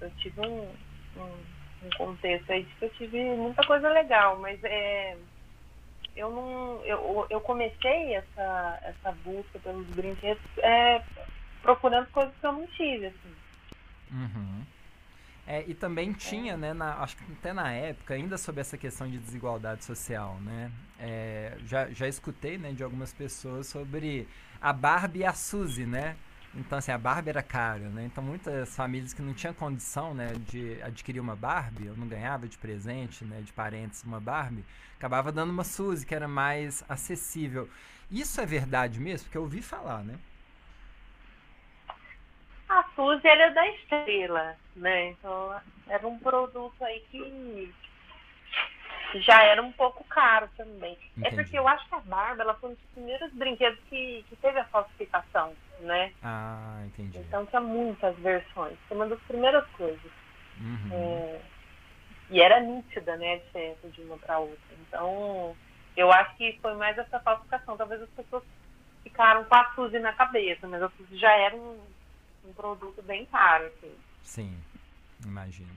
[0.00, 0.62] eu tive um,
[1.16, 5.16] um, um, contexto aí de que eu tive muita coisa legal, mas é,
[6.14, 6.80] eu não.
[6.84, 11.02] Eu, eu comecei essa, essa busca pelos brinquedos é,
[11.62, 13.34] procurando coisas que eu não tive, assim.
[14.12, 14.64] Uhum.
[15.46, 19.08] É, e também tinha, né, na, acho que até na época, ainda sobre essa questão
[19.08, 20.72] de desigualdade social, né?
[20.98, 24.26] É, já, já escutei, né, de algumas pessoas sobre
[24.60, 26.16] a Barbie e a Suzy, né?
[26.52, 28.06] Então, assim, a Barbie era cara, né?
[28.06, 32.48] Então, muitas famílias que não tinham condição, né, de adquirir uma Barbie, ou não ganhava
[32.48, 34.64] de presente, né, de parentes uma Barbie,
[34.96, 37.68] acabava dando uma Suzy, que era mais acessível.
[38.10, 39.26] Isso é verdade mesmo?
[39.26, 40.16] Porque eu ouvi falar, né?
[42.96, 45.10] A Suzy era da estrela, né?
[45.10, 45.54] Então
[45.88, 47.74] era um produto aí que
[49.16, 50.98] já era um pouco caro também.
[51.16, 51.26] Entendi.
[51.26, 54.36] É porque eu acho que a Barba ela foi um dos primeiros brinquedos que, que
[54.36, 56.12] teve a falsificação, né?
[56.22, 57.18] Ah, entendi.
[57.18, 58.76] Então tinha muitas versões.
[58.88, 60.12] Foi uma das primeiras coisas.
[60.58, 60.90] Uhum.
[60.92, 61.40] É,
[62.30, 64.74] e era nítida, né, a diferença de uma para outra.
[64.80, 65.54] Então,
[65.96, 67.76] eu acho que foi mais essa falsificação.
[67.76, 68.42] Talvez as pessoas
[69.04, 71.78] ficaram com a Suzy na cabeça, mas a Suzy já era um,
[72.46, 73.94] um produto bem caro, assim.
[74.22, 74.58] Sim,
[75.24, 75.70] imagino.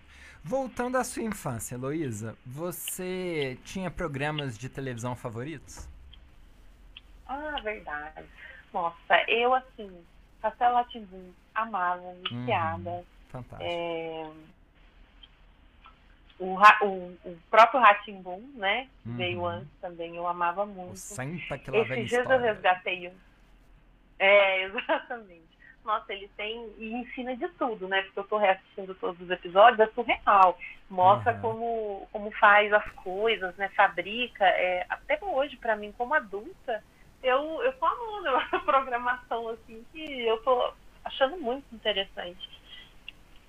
[0.43, 5.88] Voltando à sua infância, Heloísa, você tinha programas de televisão favoritos?
[7.27, 8.25] Ah, verdade.
[8.73, 10.03] Nossa, eu assim,
[10.41, 12.89] Castelo Atimbum, amava, viciada.
[12.89, 13.63] Uhum, fantástico.
[13.63, 14.32] É,
[16.39, 18.88] o, o, o próprio Ratimbum, né?
[19.05, 19.17] Uhum.
[19.17, 20.93] Veio antes também, eu amava muito.
[20.93, 23.12] O Senta que lá Esses dias eu resgatei.
[24.17, 25.48] É, exatamente.
[25.83, 26.71] Nossa, ele tem.
[26.77, 28.01] E ensina de tudo, né?
[28.03, 30.57] Porque eu tô reassistindo todos os episódios, é surreal.
[30.89, 31.41] Mostra uhum.
[31.41, 33.69] como, como faz as coisas, né?
[33.69, 34.45] Fabrica.
[34.45, 36.83] É, até hoje, para mim, como adulta,
[37.23, 42.49] eu, eu tô amando a programação, assim, que eu tô achando muito interessante.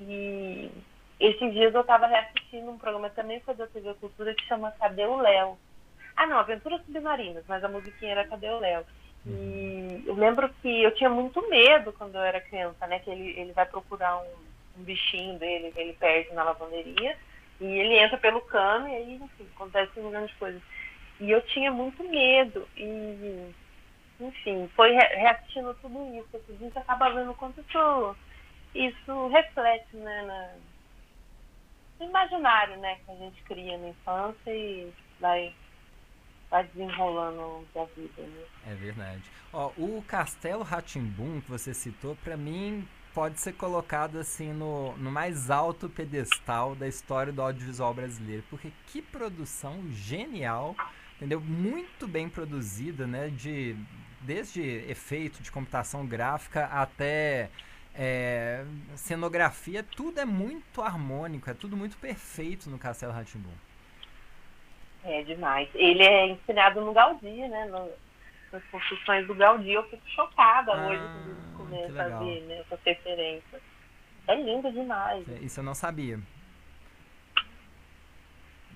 [0.00, 0.70] E
[1.18, 5.04] esses dias eu estava reassistindo um programa também foi da TV Cultura que chama Cadê
[5.04, 5.58] o Léo?
[6.16, 8.84] Ah, não, Aventuras Submarinas, mas a musiquinha era Cadê o Léo?
[9.26, 12.98] E eu lembro que eu tinha muito medo quando eu era criança, né?
[13.00, 17.16] Que ele, ele vai procurar um, um bichinho dele, ele perde na lavanderia,
[17.60, 20.62] e ele entra pelo cano, e aí, enfim, acontece um milhão de coisas.
[21.20, 23.52] E eu tinha muito medo, e,
[24.18, 26.42] enfim, foi reassistindo tudo isso.
[26.48, 28.16] A gente acaba vendo quanto isso,
[28.74, 30.54] isso reflete, né, na,
[31.98, 35.54] no imaginário, né, que a gente cria na infância e vai
[36.50, 38.44] vai desenrolando a vida, né?
[38.66, 39.22] É verdade.
[39.52, 45.10] Ó, o Castelo Ratimbum que você citou, para mim pode ser colocado assim no, no
[45.10, 50.76] mais alto pedestal da história do audiovisual brasileiro, porque que produção genial,
[51.16, 51.40] entendeu?
[51.40, 53.28] Muito bem produzida, né?
[53.28, 53.76] De
[54.20, 57.48] desde efeito de computação gráfica até
[57.94, 63.50] é, cenografia, tudo é muito harmônico, é tudo muito perfeito no Castelo Ratimbum.
[65.04, 65.68] É demais.
[65.74, 67.64] Ele é inspirado no Gaudí, né?
[67.66, 67.90] No,
[68.52, 69.72] nas construções do Gaudí.
[69.72, 73.62] Eu fico chocada ah, hoje quando começa a ver né, essas referências.
[74.28, 75.26] É lindo demais.
[75.28, 76.18] É, isso eu não sabia.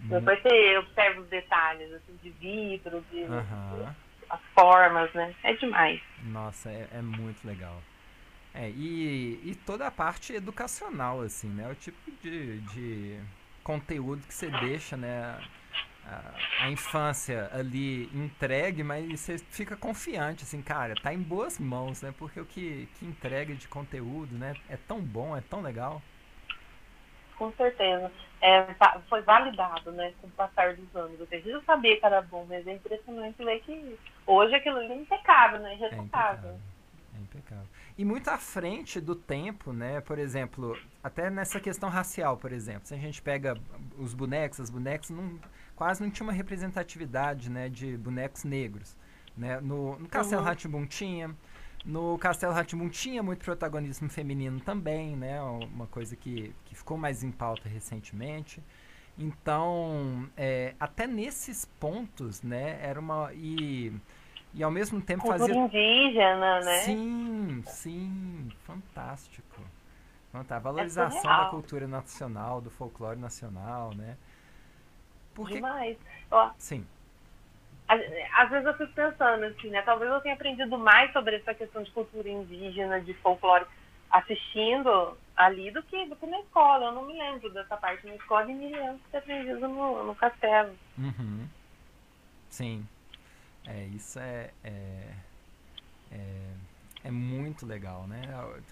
[0.04, 3.86] Depois você observa os detalhes, assim, de vidro, de, uhum.
[4.28, 5.34] as formas, né?
[5.42, 6.00] É demais.
[6.24, 7.80] Nossa, é, é muito legal.
[8.52, 11.70] É, e, e toda a parte educacional, assim, né?
[11.70, 13.18] O tipo de, de
[13.62, 15.38] conteúdo que você deixa, né?
[16.06, 22.02] A, a, infância ali entregue, mas você fica confiante, assim, cara, tá em boas mãos,
[22.02, 22.14] né?
[22.18, 24.54] Porque o que, que entrega de conteúdo, né?
[24.68, 26.02] É tão bom, é tão legal.
[27.38, 28.12] Com certeza.
[28.42, 28.66] É,
[29.08, 31.18] foi validado, né, com o passar dos anos.
[31.18, 34.96] Eu preciso saber que era bom, mas é impressionante ver que hoje aquilo ali é
[34.96, 35.74] impecável, né?
[35.80, 36.60] É impecável.
[37.16, 40.00] É impecável e muito à frente do tempo, né?
[40.00, 43.56] Por exemplo, até nessa questão racial, por exemplo, se a gente pega
[43.96, 45.38] os bonecos, as bonecas não,
[45.76, 48.96] quase não tinha uma representatividade, né, de bonecos negros,
[49.36, 49.60] né?
[49.60, 50.86] No, no Castelo uhum.
[50.86, 51.34] Tinha,
[51.84, 55.40] no Castelo Ratimbun tinha muito protagonismo feminino também, né?
[55.42, 58.62] Uma coisa que, que ficou mais em pauta recentemente.
[59.18, 63.92] Então, é, até nesses pontos, né, era uma e
[64.54, 65.64] e ao mesmo tempo Cultura fazia.
[65.64, 66.78] indígena, né?
[66.82, 68.48] Sim, sim.
[68.62, 69.60] Fantástico.
[70.32, 74.16] A valorização é da cultura nacional, do folclore nacional, né?
[75.34, 75.54] Porque...
[75.54, 75.96] Demais.
[76.30, 76.86] Ó, sim.
[77.86, 79.82] Às vezes eu fico pensando assim, né?
[79.82, 83.66] Talvez eu tenha aprendido mais sobre essa questão de cultura indígena, de folclore,
[84.10, 86.86] assistindo ali do que, do que na escola.
[86.86, 90.04] Eu não me lembro dessa parte na escola e me lembro de ter aprendido no,
[90.06, 90.74] no castelo.
[90.96, 91.46] Uhum.
[92.48, 92.86] Sim.
[93.66, 95.08] É, isso é, é,
[96.12, 96.50] é,
[97.04, 98.22] é, muito legal, né?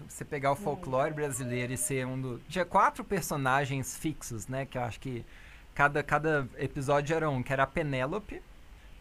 [0.07, 2.39] Você pegar o folclore brasileiro e ser um do...
[2.47, 4.65] Tinha quatro personagens fixos, né?
[4.65, 5.25] Que eu acho que
[5.73, 8.41] cada, cada episódio era um, que era a Penélope,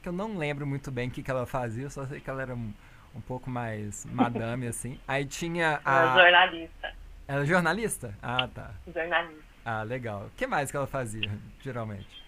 [0.03, 2.43] que eu não lembro muito bem o que, que ela fazia, só sei que ela
[2.43, 2.73] era um,
[3.15, 4.99] um pouco mais madame, assim.
[5.07, 6.01] Aí tinha a...
[6.01, 6.95] Ela é jornalista.
[7.29, 8.19] Ela é jornalista?
[8.23, 8.71] Ah, tá.
[8.93, 9.45] Jornalista.
[9.65, 10.27] Ah, legal.
[10.27, 11.31] O que mais que ela fazia,
[11.61, 12.23] geralmente?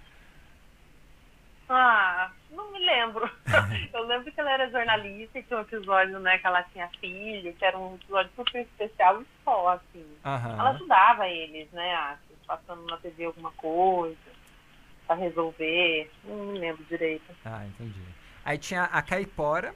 [1.68, 3.28] Ah, não me lembro.
[3.92, 7.52] Eu lembro que ela era jornalista e tinha um episódio, né, que ela tinha filho,
[7.54, 10.07] que era um episódio super especial e só, assim.
[10.22, 14.33] Ela ajudava eles, né, passando na TV alguma coisa
[15.07, 16.11] pra resolver.
[16.25, 17.25] Não me lembro direito.
[17.44, 18.00] Ah, entendi.
[18.44, 19.75] Aí tinha a Caipora,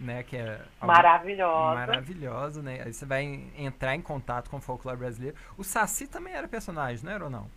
[0.00, 1.74] né, que é maravilhosa.
[1.74, 2.82] Maravilhosa, né?
[2.84, 3.24] Aí você vai
[3.56, 5.36] entrar em contato com o folclore brasileiro.
[5.56, 7.48] O Saci também era personagem, não era ou não?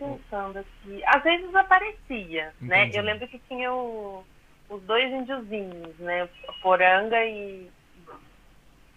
[0.00, 1.04] pensando aqui.
[1.04, 2.68] Às vezes aparecia, Entendi.
[2.68, 2.90] né?
[2.92, 4.24] Eu lembro que tinha o,
[4.68, 6.28] os dois índiozinhos, né?
[6.62, 7.70] Poranga e.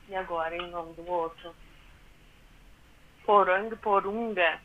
[0.09, 1.53] E agora, em nome do outro?
[3.25, 4.59] Poranga, Porunga,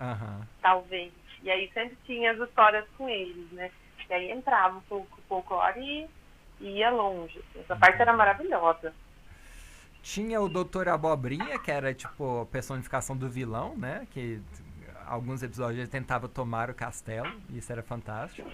[0.00, 0.46] Aham.
[0.62, 1.12] talvez.
[1.42, 3.70] E aí sempre tinha as histórias com eles, né?
[4.08, 6.08] E aí entrava um pouco o folclore
[6.60, 7.38] e ia longe.
[7.38, 7.60] assim.
[7.60, 8.92] Essa parte era maravilhosa.
[10.02, 14.06] Tinha o Doutor Abobrinha, que era tipo a personificação do vilão, né?
[14.10, 14.40] Que
[15.08, 18.48] alguns episódios ele tentava tomar o castelo, e isso era fantástico.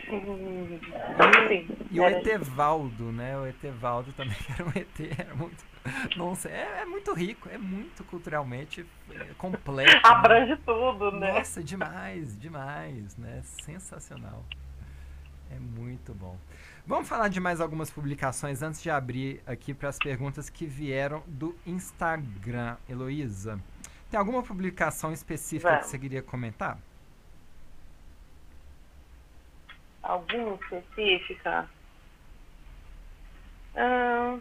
[1.48, 1.68] Sim.
[1.90, 3.36] E o Etevaldo, né?
[3.38, 5.64] O Etevaldo também era um ET, era muito.
[6.16, 9.92] Não sei, é, é muito rico, é muito culturalmente é, completo.
[9.92, 10.00] né?
[10.04, 11.32] Abrange tudo, né?
[11.34, 13.42] Nossa, demais, demais, né?
[13.42, 14.44] Sensacional.
[15.50, 16.38] É muito bom.
[16.86, 21.22] Vamos falar de mais algumas publicações antes de abrir aqui para as perguntas que vieram
[21.26, 22.76] do Instagram.
[22.88, 23.60] Heloísa,
[24.14, 25.90] tem alguma publicação específica que Vamos.
[25.90, 26.78] você queria comentar?
[30.04, 31.68] Alguma específica?
[33.74, 34.40] Não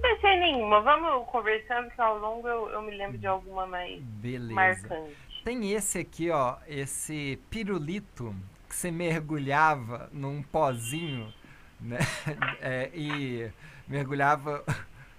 [0.00, 0.80] pensei em nenhuma.
[0.82, 4.54] Vamos conversando que ao longo eu, eu me lembro de alguma mais Beleza.
[4.54, 5.42] marcante.
[5.44, 8.32] Tem esse aqui, ó, esse pirulito
[8.68, 11.34] que você mergulhava num pozinho,
[11.80, 11.98] né?
[12.62, 13.50] É, e
[13.88, 14.64] mergulhava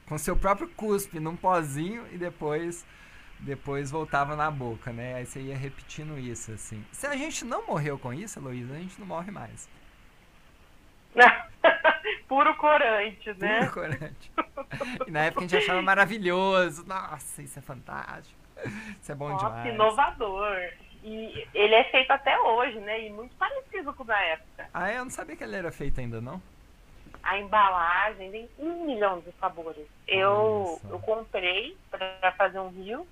[0.08, 2.86] com seu próprio cuspe num pozinho e depois
[3.40, 5.16] depois voltava na boca, né?
[5.16, 6.84] Aí você ia repetindo isso, assim.
[6.92, 9.70] Se a gente não morreu com isso, Heloísa, a gente não morre mais.
[12.28, 13.60] Puro corante, né?
[13.60, 14.32] Puro corante.
[15.06, 16.86] E na época a gente achava maravilhoso.
[16.88, 18.40] Nossa, isso é fantástico.
[19.02, 19.74] Isso é bom Nossa, demais.
[19.74, 20.58] inovador.
[21.04, 23.06] E ele é feito até hoje, né?
[23.06, 24.68] E muito parecido com o da época.
[24.74, 26.42] Ah, eu não sabia que ele era feito ainda, não?
[27.26, 29.88] A embalagem tem um milhão de sabores.
[30.08, 33.06] Eu, eu comprei para fazer um rio,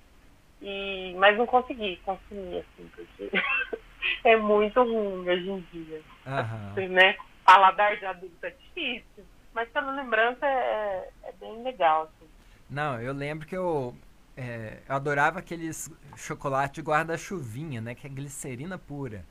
[0.62, 3.30] e, mas não consegui consumir, assim, porque
[4.22, 6.00] é muito ruim hoje em dia.
[6.24, 7.16] Assim, né?
[7.44, 12.04] Paladar de adulto é difícil, mas pela lembrança é, é bem legal.
[12.04, 12.30] Assim.
[12.70, 13.96] Não, eu lembro que eu,
[14.36, 17.96] é, eu adorava aqueles chocolate de guarda-chuvinha, né?
[17.96, 19.24] Que é glicerina pura.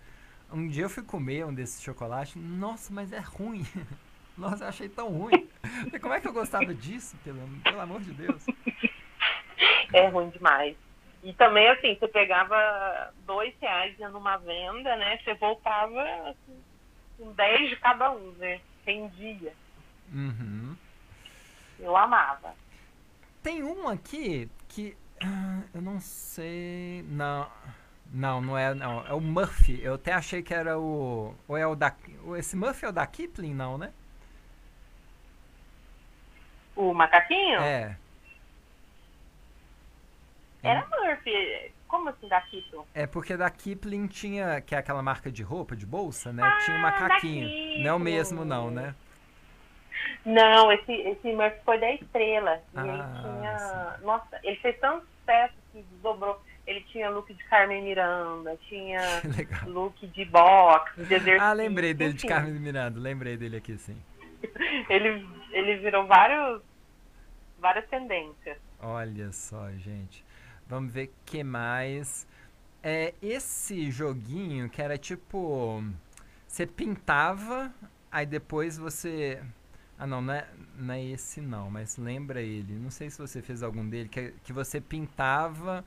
[0.51, 3.65] Um dia eu fui comer um desses chocolates, nossa, mas é ruim.
[4.37, 5.49] Nossa, eu achei tão ruim.
[6.01, 8.45] Como é que eu gostava disso, pelo, pelo amor de Deus?
[9.93, 10.75] É ruim demais.
[11.23, 15.17] E também, assim, você pegava dois reais numa venda, né?
[15.23, 16.61] Você voltava assim,
[17.17, 18.59] com 10 de cada um, né?
[18.85, 19.53] Rendia.
[20.11, 20.75] Uhum.
[21.79, 22.53] Eu amava.
[23.41, 27.03] Tem um aqui que ah, eu não sei.
[27.07, 27.49] Não.
[28.11, 29.05] Não, não é, não.
[29.07, 29.81] É o Murphy.
[29.81, 31.33] Eu até achei que era o.
[31.47, 31.95] Ou é o da.
[32.37, 33.93] Esse Murphy é o da Kipling, não, né?
[36.75, 37.95] O macaquinho É.
[40.63, 41.71] era Murphy.
[41.87, 42.87] Como assim da Kito?
[42.95, 46.41] É porque da Kipling tinha, que é aquela marca de roupa, de bolsa, né?
[46.43, 47.47] Ah, tinha um macaquinho.
[47.83, 48.03] Não é o Kipling.
[48.15, 48.95] mesmo, não, né?
[50.25, 52.59] Não, esse, esse Murphy foi da estrela.
[52.73, 53.97] E Ah, ele tinha.
[54.01, 56.41] Nossa, ele fez tanto sucesso que desdobrou.
[56.65, 58.99] Ele tinha look de Carmen Miranda, tinha
[59.67, 61.41] look de boxe, de exercício.
[61.41, 62.25] Ah, lembrei dele de.
[62.25, 62.99] Carmen Miranda.
[62.99, 64.01] Lembrei dele aqui, sim.
[64.89, 66.61] ele, ele virou vários,
[67.59, 68.57] várias tendências.
[68.79, 70.23] Olha só, gente.
[70.67, 72.27] Vamos ver que mais.
[72.81, 75.83] É esse joguinho que era tipo.
[76.47, 77.73] Você pintava,
[78.11, 79.41] aí depois você.
[79.97, 82.73] Ah, não, não é, não é esse não, mas lembra ele.
[82.73, 85.85] Não sei se você fez algum dele, que, que você pintava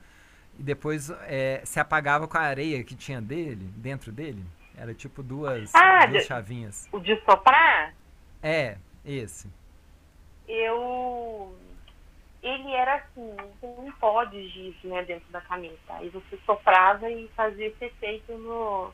[0.57, 4.43] e depois é, se apagava com a areia que tinha dele, dentro dele.
[4.75, 6.87] Era tipo duas, Ah, duas chavinhas.
[6.91, 7.93] O de soprar,
[8.41, 8.77] É,
[9.07, 9.49] esse.
[10.47, 11.55] eu.
[12.43, 15.75] Ele era assim, um pó de giz né, dentro da caneta.
[15.89, 18.91] Aí você soprava e fazia esse efeito no,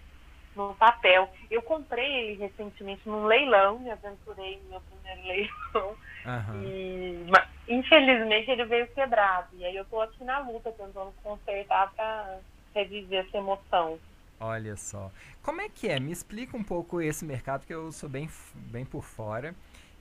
[0.56, 1.30] no papel.
[1.52, 5.22] Eu comprei ele recentemente num leilão, me aventurei no meu primeiro
[5.74, 5.96] leilão.
[6.26, 6.64] Aham.
[6.64, 9.50] E, ma- infelizmente ele veio quebrado.
[9.54, 12.40] E aí eu tô aqui na luta tentando consertar pra
[12.74, 14.00] reviver essa emoção.
[14.40, 15.12] Olha só.
[15.44, 16.00] Como é que é?
[16.00, 19.54] Me explica um pouco esse mercado que eu sou bem, bem por fora.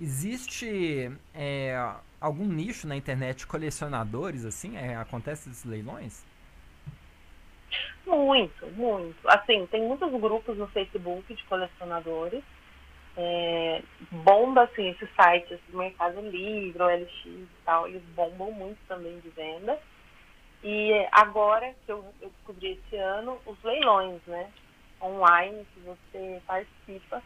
[0.03, 1.77] Existe é,
[2.21, 4.77] algum nicho na internet de colecionadores, assim?
[4.77, 6.27] É, acontece esses leilões?
[8.05, 9.17] Muito, muito.
[9.29, 12.43] Assim, tem muitos grupos no Facebook de colecionadores.
[13.17, 13.81] É,
[14.11, 19.29] bomba, assim, esses sites do Mercado Livre, OLX e tal, eles bombam muito também de
[19.29, 19.79] venda.
[20.65, 24.51] E agora, que eu, eu descobri esse ano, os leilões, né?
[25.01, 27.23] Online, que você participa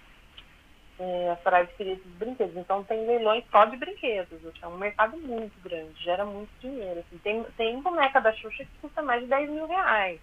[0.99, 2.57] é, para adquirir esses brinquedos.
[2.57, 4.45] Então, tem leilões só de brinquedos.
[4.47, 7.01] assim, É um mercado muito grande, gera muito dinheiro.
[7.01, 7.19] Assim.
[7.19, 10.21] Tem, tem boneca da Xuxa que custa mais de 10 mil reais.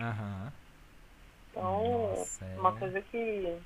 [0.00, 0.52] Aham.
[1.50, 2.58] Então, Nossa, é.
[2.58, 3.56] uma coisa que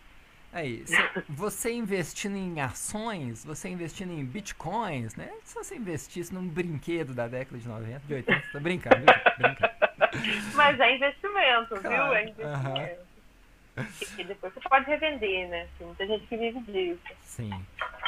[0.52, 0.82] Aí,
[1.28, 5.30] você investindo em ações, você investindo em bitcoins, né?
[5.44, 9.06] Se você investisse num brinquedo da década de 90, de 80, tô brincando, viu?
[9.38, 9.74] brincando.
[10.54, 11.88] Mas é investimento, claro.
[11.88, 12.14] viu?
[12.14, 13.07] É investimento.
[14.18, 15.68] E depois você pode revender, né?
[15.78, 17.00] Tem muita gente que vive disso.
[17.22, 17.50] Sim.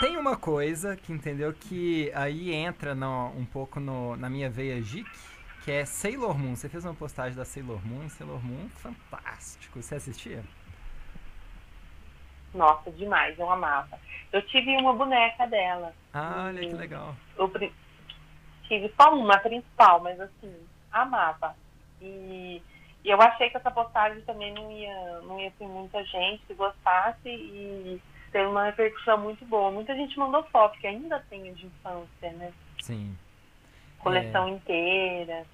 [0.00, 4.80] Tem uma coisa que entendeu que aí entra no, um pouco no, na minha veia
[4.80, 5.10] geek,
[5.64, 6.56] que é Sailor Moon.
[6.56, 9.82] Você fez uma postagem da Sailor Moon, Sailor Moon, fantástico.
[9.82, 10.42] Você assistia?
[12.54, 13.98] Nossa, demais, eu amava.
[14.32, 15.94] Eu tive uma boneca dela.
[16.12, 17.14] Ah, olha que legal.
[17.36, 17.48] Eu
[18.66, 20.54] tive só uma principal, mas assim,
[20.90, 21.54] amava.
[22.00, 22.62] E,
[23.04, 26.54] e, eu achei que essa postagem também não ia, não ia ter muita gente que
[26.54, 29.70] gostasse e teve uma repercussão muito boa.
[29.70, 32.52] Muita gente mandou foto, que ainda tem de infância, né?
[32.80, 33.16] Sim.
[33.98, 34.50] Coleção é...
[34.50, 35.46] inteira.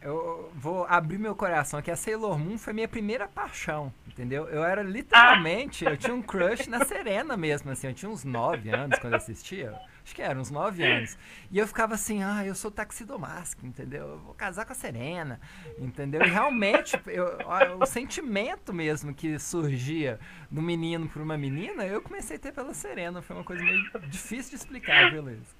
[0.00, 1.90] Eu vou abrir meu coração aqui.
[1.90, 4.48] A Sailor Moon foi minha primeira paixão, entendeu?
[4.48, 7.86] Eu era literalmente, eu tinha um crush na Serena mesmo, assim.
[7.86, 9.78] Eu tinha uns 9 anos quando assistia.
[10.04, 11.18] Acho que era uns 9 anos.
[11.50, 14.08] E eu ficava assim, ah, eu sou taxidomask, entendeu?
[14.08, 15.40] Eu vou casar com a Serena,
[15.78, 16.22] entendeu?
[16.22, 17.38] E realmente, eu,
[17.80, 20.18] o sentimento mesmo que surgia
[20.50, 23.22] do menino por uma menina, eu comecei a ter pela Serena.
[23.22, 25.54] Foi uma coisa meio difícil de explicar, beleza?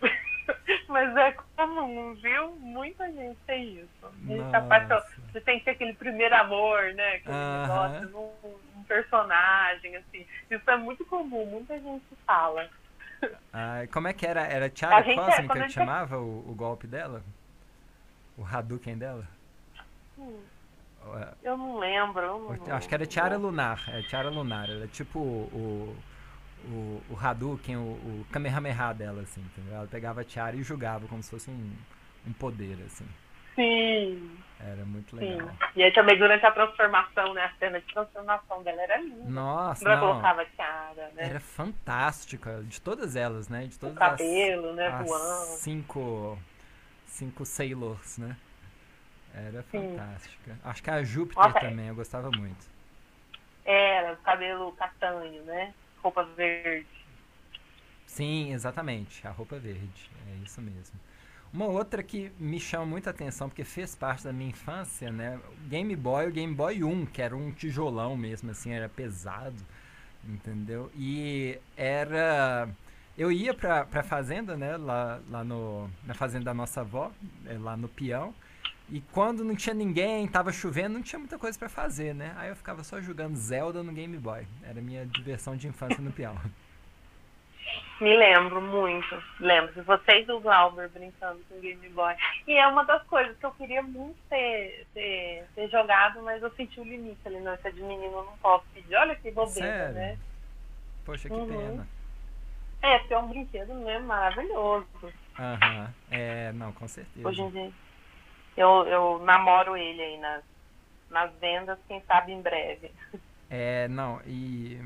[0.88, 2.50] Mas é comum, viu?
[2.56, 3.88] Muita gente tem isso.
[5.32, 7.16] Você tem que ter aquele primeiro amor, né?
[7.16, 8.00] Aquele uh -huh.
[8.00, 10.26] negócio num, personagem, assim.
[10.50, 12.68] Isso é muito comum, muita gente fala.
[13.52, 14.42] Ah, como é que era?
[14.42, 16.18] Era Tiara é, Cósmica que chamava é...
[16.18, 17.22] o, o, golpe dela?
[18.36, 19.26] O Hadouken dela?
[20.16, 20.40] Hum,
[21.42, 22.22] eu não lembro.
[22.22, 23.82] Eu não, acho que era Tiara Lunar.
[23.88, 24.70] É Tiara Lunar.
[24.70, 25.96] Era tipo o,
[26.64, 29.74] o, o Hadouken, o, o Kamehameha dela, assim, entendeu?
[29.74, 31.72] Ela pegava a tiara e jogava como se fosse um,
[32.26, 33.06] um poder, assim.
[33.54, 34.38] Sim.
[34.60, 35.48] Era muito legal.
[35.48, 35.56] Sim.
[35.76, 37.44] E aí também durante a transformação, né?
[37.44, 39.30] A cena de transformação dela era linda.
[39.30, 41.28] Nossa, ela colocava tiara, né?
[41.30, 42.62] Era fantástica.
[42.64, 43.66] De todas elas, né?
[43.66, 44.86] De todas o cabelo, as, né?
[44.88, 46.38] As cinco,
[47.06, 48.36] cinco Sailors, né?
[49.32, 50.52] Era fantástica.
[50.52, 50.60] Sim.
[50.64, 52.66] Acho que a Júpiter Nossa, também, eu gostava muito.
[53.64, 55.72] Era, o cabelo castanho, né?
[56.02, 56.86] roupa verde.
[58.06, 60.98] Sim, exatamente, a roupa verde, é isso mesmo.
[61.52, 65.40] Uma outra que me chama muita atenção, porque fez parte da minha infância, né?
[65.66, 69.56] Game Boy, o Game Boy 1, que era um tijolão mesmo, assim, era pesado,
[70.24, 70.90] entendeu?
[70.94, 72.68] E era...
[73.16, 74.76] Eu ia pra, pra fazenda, né?
[74.76, 77.10] Lá, lá no, na fazenda da nossa avó,
[77.46, 78.32] é, lá no peão.
[78.90, 82.32] E quando não tinha ninguém, tava chovendo, não tinha muita coisa para fazer, né?
[82.36, 84.46] Aí eu ficava só jogando Zelda no Game Boy.
[84.62, 86.38] Era minha diversão de infância no peão.
[88.00, 89.22] Me lembro muito.
[89.40, 89.82] Lembro.
[89.84, 92.14] Vocês do Glauber brincando com o Game Boy.
[92.46, 96.50] E é uma das coisas que eu queria muito ter, ter, ter jogado, mas eu
[96.52, 97.40] senti o limite ali.
[97.40, 98.94] Não, essa de menino eu não posso pedir.
[98.94, 99.94] Olha que bobeira, Sério?
[99.94, 100.18] né?
[101.04, 101.48] Poxa, que uhum.
[101.48, 101.88] pena.
[102.80, 105.12] É, porque é um brinquedo mesmo maravilhoso.
[105.38, 105.80] Aham.
[105.80, 105.92] Uhum.
[106.10, 107.26] É, não, com certeza.
[107.26, 107.72] Hoje em dia
[108.58, 110.42] eu, eu namoro ele aí nas,
[111.08, 112.90] nas vendas, quem sabe em breve.
[113.48, 114.78] É, não, e,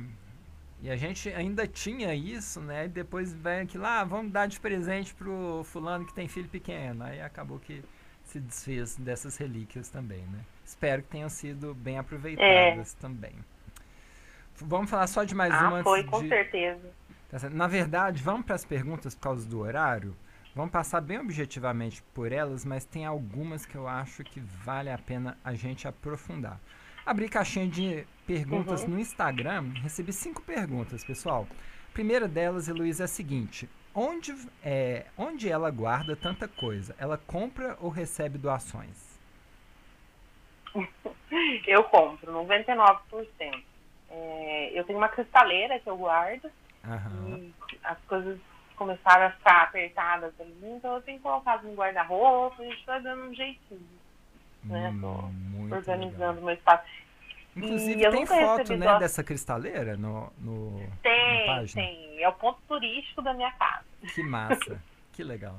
[0.82, 2.86] e a gente ainda tinha isso, né?
[2.86, 6.48] E depois vem aqui lá, ah, vamos dar de presente pro fulano que tem filho
[6.48, 7.04] pequeno.
[7.04, 7.84] Aí acabou que
[8.24, 10.40] se desfez dessas relíquias também, né?
[10.64, 13.00] Espero que tenham sido bem aproveitadas é.
[13.00, 13.32] também.
[14.56, 15.82] Vamos falar só de mais ah, uma.
[15.84, 16.28] Foi, com de...
[16.28, 16.90] certeza.
[17.30, 20.16] Tá Na verdade, vamos para as perguntas por causa do horário.
[20.52, 24.98] Vamos passar bem objetivamente por elas, mas tem algumas que eu acho que vale a
[24.98, 26.60] pena a gente aprofundar.
[27.06, 28.90] Abri caixinha de perguntas uhum.
[28.90, 31.46] no Instagram, recebi cinco perguntas, pessoal.
[31.90, 36.94] A primeira delas, Heloísa, é a seguinte: onde, é, onde ela guarda tanta coisa?
[36.98, 39.20] Ela compra ou recebe doações?
[41.66, 43.62] Eu compro, 99%.
[44.10, 46.50] É, eu tenho uma cristaleira que eu guardo.
[46.84, 47.36] Uhum.
[47.36, 48.38] E as coisas
[48.76, 53.24] começaram a ficar apertadas ali, então eu tenho colocado no guarda-roupa, a gente tá dando
[53.24, 54.02] um jeitinho.
[54.64, 54.90] Né?
[54.90, 56.84] Hum, organizando o meu espaço.
[57.54, 62.22] Inclusive tem foto né, dessa cristaleira no, no Tem, tem.
[62.22, 63.84] É o ponto turístico da minha casa.
[64.14, 64.82] Que massa,
[65.12, 65.58] que legal.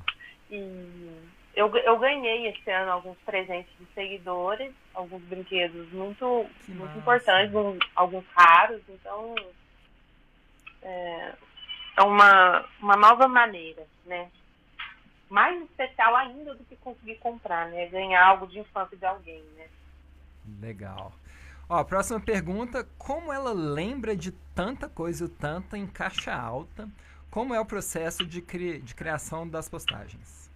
[0.49, 1.21] E
[1.55, 7.53] eu, eu ganhei esse ano alguns presentes de seguidores, alguns brinquedos muito, muito importantes,
[7.95, 9.35] alguns raros, então
[10.81, 11.33] é,
[11.97, 14.31] é uma, uma nova maneira, né?
[15.29, 17.87] Mais especial ainda do que conseguir comprar, né?
[17.87, 19.67] Ganhar algo de infância de alguém, né?
[20.59, 21.13] Legal.
[21.73, 26.87] Ó, próxima pergunta: como ela lembra de tanta coisa, tanta em caixa alta?
[27.31, 30.51] Como é o processo de, cri de criação das postagens?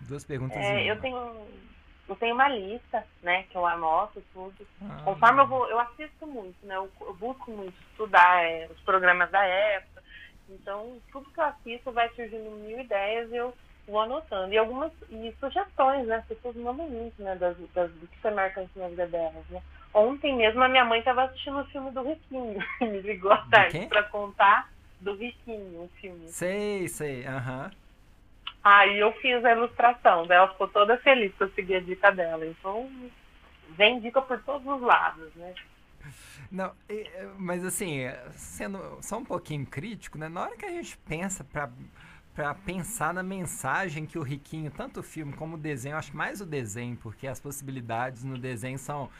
[0.00, 0.56] Duas perguntas.
[0.56, 1.46] É, eu tenho
[2.08, 4.66] eu tenho uma lista, né, que eu anoto tudo.
[4.80, 5.02] Ah.
[5.04, 9.30] Conforme eu vou, eu assisto muito, né, eu, eu busco muito estudar é, os programas
[9.30, 10.02] da época.
[10.48, 13.52] Então, tudo que eu assisto vai surgindo mil ideias e eu
[13.86, 14.54] vou anotando.
[14.54, 16.16] E algumas e sugestões, né?
[16.16, 17.36] As pessoas mandam muito, né?
[17.36, 19.62] Das, das, do que foi marcante na vida delas, né?
[19.92, 22.58] Ontem mesmo a minha mãe estava assistindo o filme do Riquinho.
[22.80, 24.70] Me ligou à tarde para contar
[25.00, 26.28] do Riquinho, o filme.
[26.28, 27.64] Sei, sei, aham.
[27.64, 27.88] Uhum.
[28.62, 32.44] Aí eu fiz a ilustração dela, ficou toda feliz que eu segui a dica dela.
[32.44, 32.90] Então,
[33.70, 35.54] vem dica por todos os lados, né?
[36.50, 36.72] Não,
[37.38, 40.28] mas assim, sendo só um pouquinho crítico, né?
[40.28, 41.70] Na hora que a gente pensa para
[42.34, 46.40] para pensar na mensagem que o Riquinho, tanto o filme como o desenho, acho mais
[46.40, 49.10] o desenho, porque as possibilidades no desenho são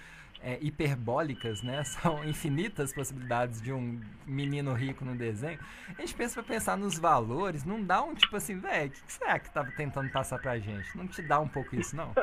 [0.43, 1.83] é, hiperbólicas, né?
[1.85, 5.59] São infinitas possibilidades de um menino rico no desenho.
[5.97, 9.13] A gente pensa para pensar nos valores, não dá um tipo assim, velho, o que
[9.13, 10.97] será que tava tentando passar pra gente?
[10.97, 12.13] Não te dá um pouco isso, não?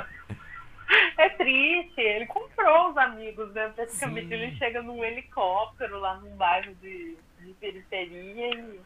[1.18, 3.70] É triste, ele comprou os amigos, né?
[3.70, 4.34] Praticamente Sim.
[4.34, 8.80] ele chega num helicóptero lá num bairro de, de periferia e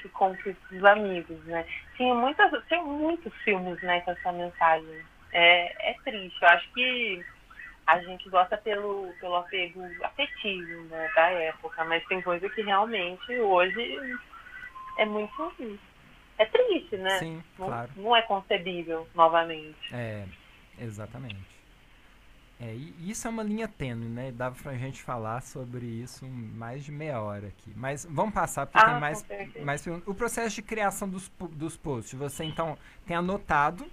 [0.00, 1.66] que conquista os amigos, né?
[1.96, 5.02] Tinha muitas, tem muitos filmes, né, com essa mensagem.
[5.32, 6.42] É, é triste.
[6.42, 7.24] Eu acho que
[7.86, 13.38] a gente gosta pelo, pelo apego afetivo, né, da época, mas tem coisa que realmente
[13.38, 14.00] hoje
[14.98, 15.52] é muito
[16.38, 17.18] é triste, né?
[17.18, 17.90] Sim, não, claro.
[17.96, 19.76] Não é concebível novamente.
[19.92, 20.24] É,
[20.78, 21.52] exatamente.
[22.60, 24.30] É, e isso é uma linha tênue, né?
[24.30, 27.72] Dava pra gente falar sobre isso mais de meia hora aqui.
[27.74, 29.26] Mas vamos passar, porque ah, tem mais,
[29.64, 33.84] mais O processo de criação dos, dos posts, você então tem anotado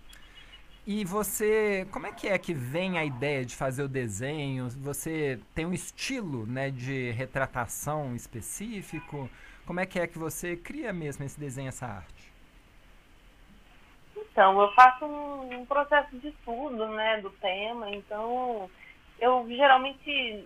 [0.91, 4.67] e você, como é que é que vem a ideia de fazer o desenho?
[4.71, 9.29] Você tem um estilo, né, de retratação específico?
[9.67, 12.33] Como é que é que você cria mesmo esse desenho, essa arte?
[14.17, 18.67] Então, eu faço um, um processo de estudo, né, do tema, então
[19.19, 20.43] eu geralmente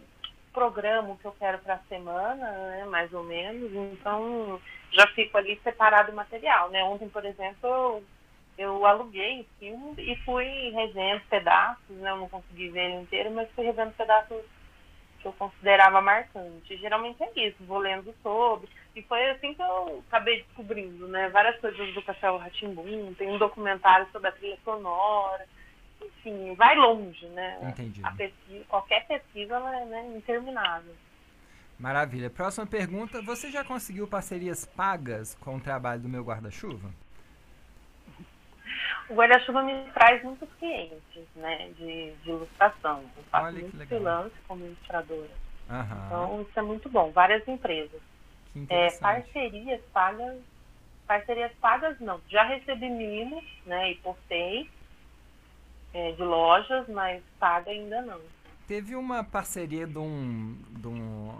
[0.52, 4.60] programo o que eu quero para a semana, né, mais ou menos, então
[4.92, 6.84] já fico ali separado o material, né.
[6.84, 8.04] Ontem, por exemplo, eu,
[8.58, 13.32] eu aluguei o filme e fui revendo pedaços, né, eu não consegui ver ele inteiro,
[13.32, 14.44] mas fui revendo pedaços
[15.20, 16.78] que eu considerava marcante.
[16.78, 21.30] Geralmente é isso, vou lendo sobre, e foi assim que eu acabei descobrindo, né?
[21.30, 25.48] Várias coisas do Castelo Ratimbum, tem um documentário sobre a trilha sonora.
[26.02, 27.58] Enfim, vai longe, né?
[27.64, 28.02] Entendi.
[28.04, 30.94] A pesquisa, qualquer pesquisa ela é né, interminável.
[31.80, 32.30] Maravilha.
[32.30, 33.22] Próxima pergunta.
[33.22, 36.92] Você já conseguiu parcerias pagas com o trabalho do meu guarda-chuva?
[39.14, 43.04] O guarda-chuva me traz muitos clientes, né, de, de ilustração.
[43.16, 45.30] Eu faço Olha muito freelance como ilustradora.
[45.70, 46.04] Aham.
[46.08, 47.12] Então, isso é muito bom.
[47.12, 48.02] Várias empresas.
[48.68, 50.40] É, parcerias pagas,
[51.06, 52.20] parcerias pagas não.
[52.28, 54.68] Já recebi mimos, né, e postei
[55.94, 58.20] é, de lojas, mas paga ainda não.
[58.68, 61.40] Teve uma parceria de um, de um,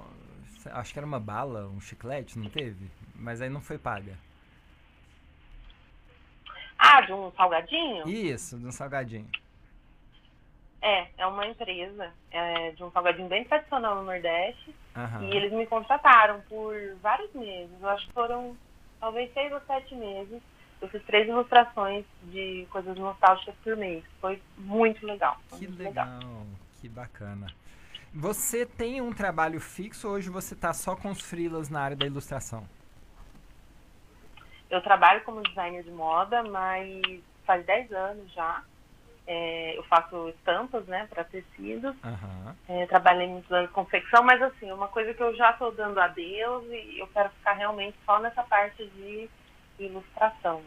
[0.74, 2.86] acho que era uma bala, um chiclete, não teve?
[3.16, 4.16] Mas aí não foi paga.
[6.94, 8.08] Ah, de um salgadinho?
[8.08, 9.28] Isso, de um salgadinho.
[10.80, 14.76] É, é uma empresa é, de um salgadinho bem tradicional no Nordeste.
[14.96, 15.24] Uhum.
[15.24, 17.74] E eles me contrataram por vários meses.
[17.82, 18.56] Eu acho que foram
[19.00, 20.40] talvez seis ou sete meses.
[20.80, 24.04] Eu fiz três ilustrações de coisas nostálgicas por mês.
[24.22, 25.40] Foi muito legal.
[25.48, 26.46] Foi que muito legal, legal,
[26.80, 27.48] que bacana.
[28.14, 31.96] Você tem um trabalho fixo ou hoje você está só com os freelas na área
[31.96, 32.68] da ilustração?
[34.70, 37.02] Eu trabalho como designer de moda, mas
[37.46, 38.64] faz 10 anos já.
[39.26, 41.96] É, eu faço estampas, né, para tecidos.
[42.04, 42.56] Uhum.
[42.68, 46.66] É, trabalhei muito anos confecção, mas assim, uma coisa que eu já estou dando adeus
[46.70, 49.30] e eu quero ficar realmente só nessa parte de
[49.80, 50.62] ilustração.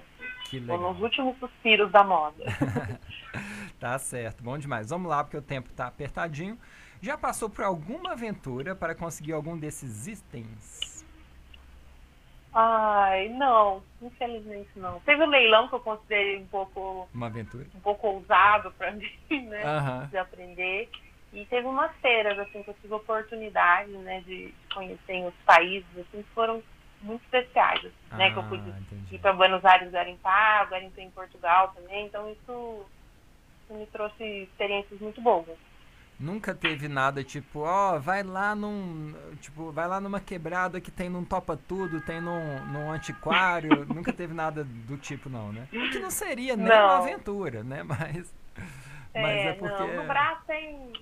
[0.49, 0.79] Que legal.
[0.79, 2.45] nos últimos suspiros da moda.
[3.79, 4.89] tá certo, bom demais.
[4.89, 6.59] Vamos lá, porque o tempo está apertadinho.
[7.01, 10.96] Já passou por alguma aventura para conseguir algum desses itens?
[12.59, 14.99] Ai, não, infelizmente não.
[15.01, 17.07] Teve um leilão que eu considerei um pouco.
[17.13, 17.67] Uma aventura?
[17.75, 19.63] Um pouco ousado para mim, né?
[19.63, 20.07] Uhum.
[20.07, 20.89] De aprender.
[21.35, 26.23] E teve umas feiras, assim, que eu tive oportunidade, né, de conhecer outros países, assim,
[26.23, 26.63] que foram
[27.03, 28.31] muito especiais, assim, ah, né?
[28.31, 29.17] Que eu pude ah, entendi.
[29.17, 32.87] ir para Buenos Aires garimpar, garimpei em Portugal também, então isso,
[33.65, 35.59] isso me trouxe experiências muito boas.
[36.19, 39.15] Nunca teve nada tipo, ó, oh, vai lá num.
[39.41, 43.85] Tipo, vai lá numa quebrada que tem num topa tudo, tem num, num antiquário.
[43.93, 45.69] Nunca teve nada do tipo, não, né?
[45.71, 46.85] O que não seria nem não.
[46.85, 47.83] uma aventura, né?
[47.85, 48.35] Mas.
[49.13, 49.83] É, mas é porque.
[49.83, 50.03] Não.
[50.03, 50.93] No braço tem.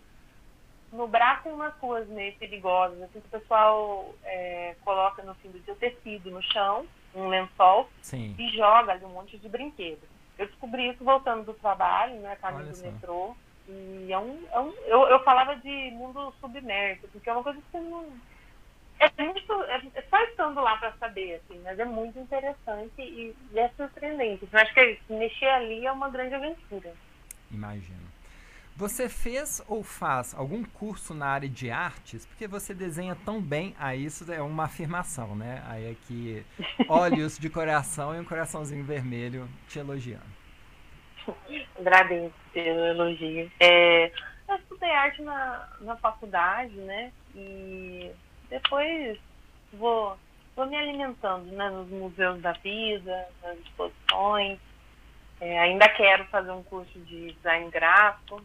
[0.93, 5.49] No braço tem umas ruas meio perigosas, assim, que o pessoal é, coloca no fim
[5.51, 8.35] do dia tecido no chão, um lençol, Sim.
[8.39, 10.09] e joga ali um monte de brinquedos.
[10.39, 13.37] Eu descobri isso voltando do trabalho, né, caminho do metrô.
[13.69, 17.59] E é um, é um, eu, eu falava de mundo submerso, porque é uma coisa
[17.59, 18.07] que você não.
[19.01, 23.35] É, muito, é, é só estando lá para saber, assim, mas é muito interessante e,
[23.53, 24.49] e é surpreendente.
[24.51, 26.93] Eu acho que mexer ali é uma grande aventura.
[27.51, 28.15] Imagino.
[28.77, 32.27] Você fez ou faz algum curso na área de artes?
[32.27, 35.63] Porque você desenha tão bem, aí isso é uma afirmação, né?
[35.69, 36.45] Aí é que
[36.89, 40.34] olhos de coração e um coraçãozinho vermelho te elogiando.
[41.79, 43.51] Agradeço pelo elogio.
[43.61, 44.07] É,
[44.49, 47.13] eu estudei arte na, na faculdade, né?
[47.35, 48.11] E
[48.49, 49.19] depois
[49.73, 50.17] vou,
[50.55, 54.59] vou me alimentando né, nos museus da vida, nas exposições.
[55.41, 58.43] É, ainda quero fazer um curso de design gráfico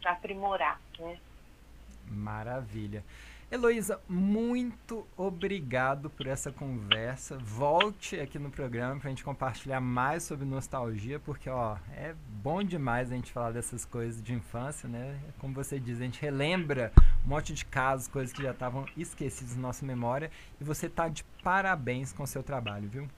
[0.00, 1.16] para aprimorar, né?
[2.06, 3.02] Maravilha.
[3.54, 7.38] Heloísa, muito obrigado por essa conversa.
[7.38, 12.64] Volte aqui no programa para a gente compartilhar mais sobre nostalgia, porque ó, é bom
[12.64, 15.20] demais a gente falar dessas coisas de infância, né?
[15.38, 16.90] Como você diz, a gente relembra
[17.24, 20.32] um monte de casos, coisas que já estavam esquecidas na nossa memória.
[20.60, 23.08] E você está de parabéns com o seu trabalho, viu?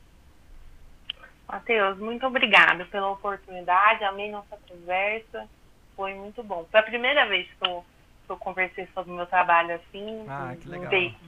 [1.48, 4.04] Matheus, muito obrigada pela oportunidade.
[4.04, 5.48] Amei nossa conversa
[5.96, 6.66] foi muito bom.
[6.70, 7.84] Foi a primeira vez que eu,
[8.32, 10.54] eu conversei sobre o meu trabalho assim, ah,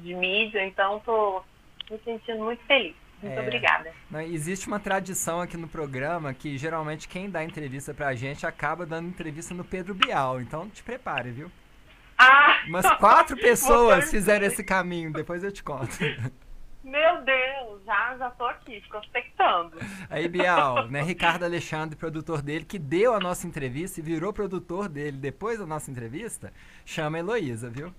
[0.01, 1.45] de mídia, então estou
[1.91, 2.95] me sentindo muito feliz.
[3.23, 3.93] Muito é, obrigada.
[4.11, 8.87] Não, existe uma tradição aqui no programa que geralmente quem dá entrevista pra gente acaba
[8.87, 10.41] dando entrevista no Pedro Bial.
[10.41, 11.51] Então te prepare, viu?
[12.17, 12.63] Ah!
[12.69, 15.99] Umas quatro pessoas fizeram esse caminho, depois eu te conto.
[16.89, 19.79] Meu Deus, já, já tô aqui, prospectando.
[20.09, 21.03] Aí, Bial, né?
[21.03, 25.67] Ricardo Alexandre, produtor dele, que deu a nossa entrevista e virou produtor dele depois da
[25.67, 26.51] nossa entrevista,
[26.87, 27.93] chama a Heloísa, viu?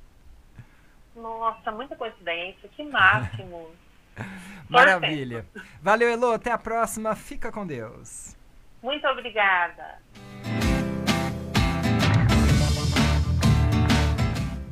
[1.15, 3.69] Nossa, muita coincidência, que máximo.
[4.67, 5.45] Maravilha.
[5.81, 7.15] Valeu, Elo, até a próxima.
[7.15, 8.35] Fica com Deus.
[8.81, 10.01] Muito obrigada.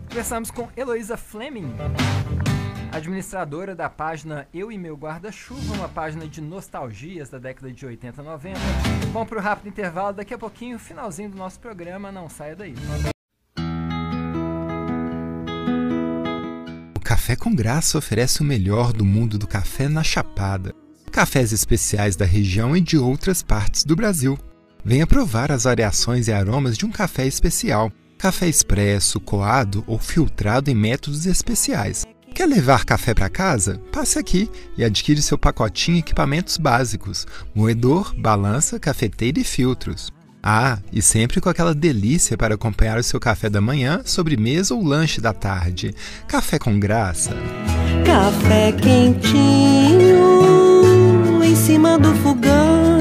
[0.09, 1.76] Conversamos com Heloísa Fleming
[2.98, 8.22] administradora da página Eu e Meu Guarda-Chuva, uma página de nostalgias da década de 80
[8.22, 8.60] e 90.
[9.14, 12.74] Vamos para o rápido intervalo, daqui a pouquinho, finalzinho do nosso programa, não saia daí.
[16.95, 20.74] O Café com Graça oferece o melhor do mundo do café na Chapada.
[21.12, 24.38] Cafés especiais da região e de outras partes do Brasil.
[24.84, 27.91] Venha provar as variações e aromas de um café especial.
[28.18, 32.06] Café expresso, coado ou filtrado em métodos especiais
[32.38, 33.82] Quer levar café para casa?
[33.92, 37.26] Passe aqui e adquire seu pacotinho equipamentos básicos:
[37.56, 40.12] moedor, balança, cafeteira e filtros.
[40.44, 44.84] Ah, e sempre com aquela delícia para acompanhar o seu café da manhã, sobremesa ou
[44.84, 45.96] lanche da tarde.
[46.28, 47.36] Café com graça.
[48.06, 50.14] Café quentinho
[51.44, 52.97] em cima do fogão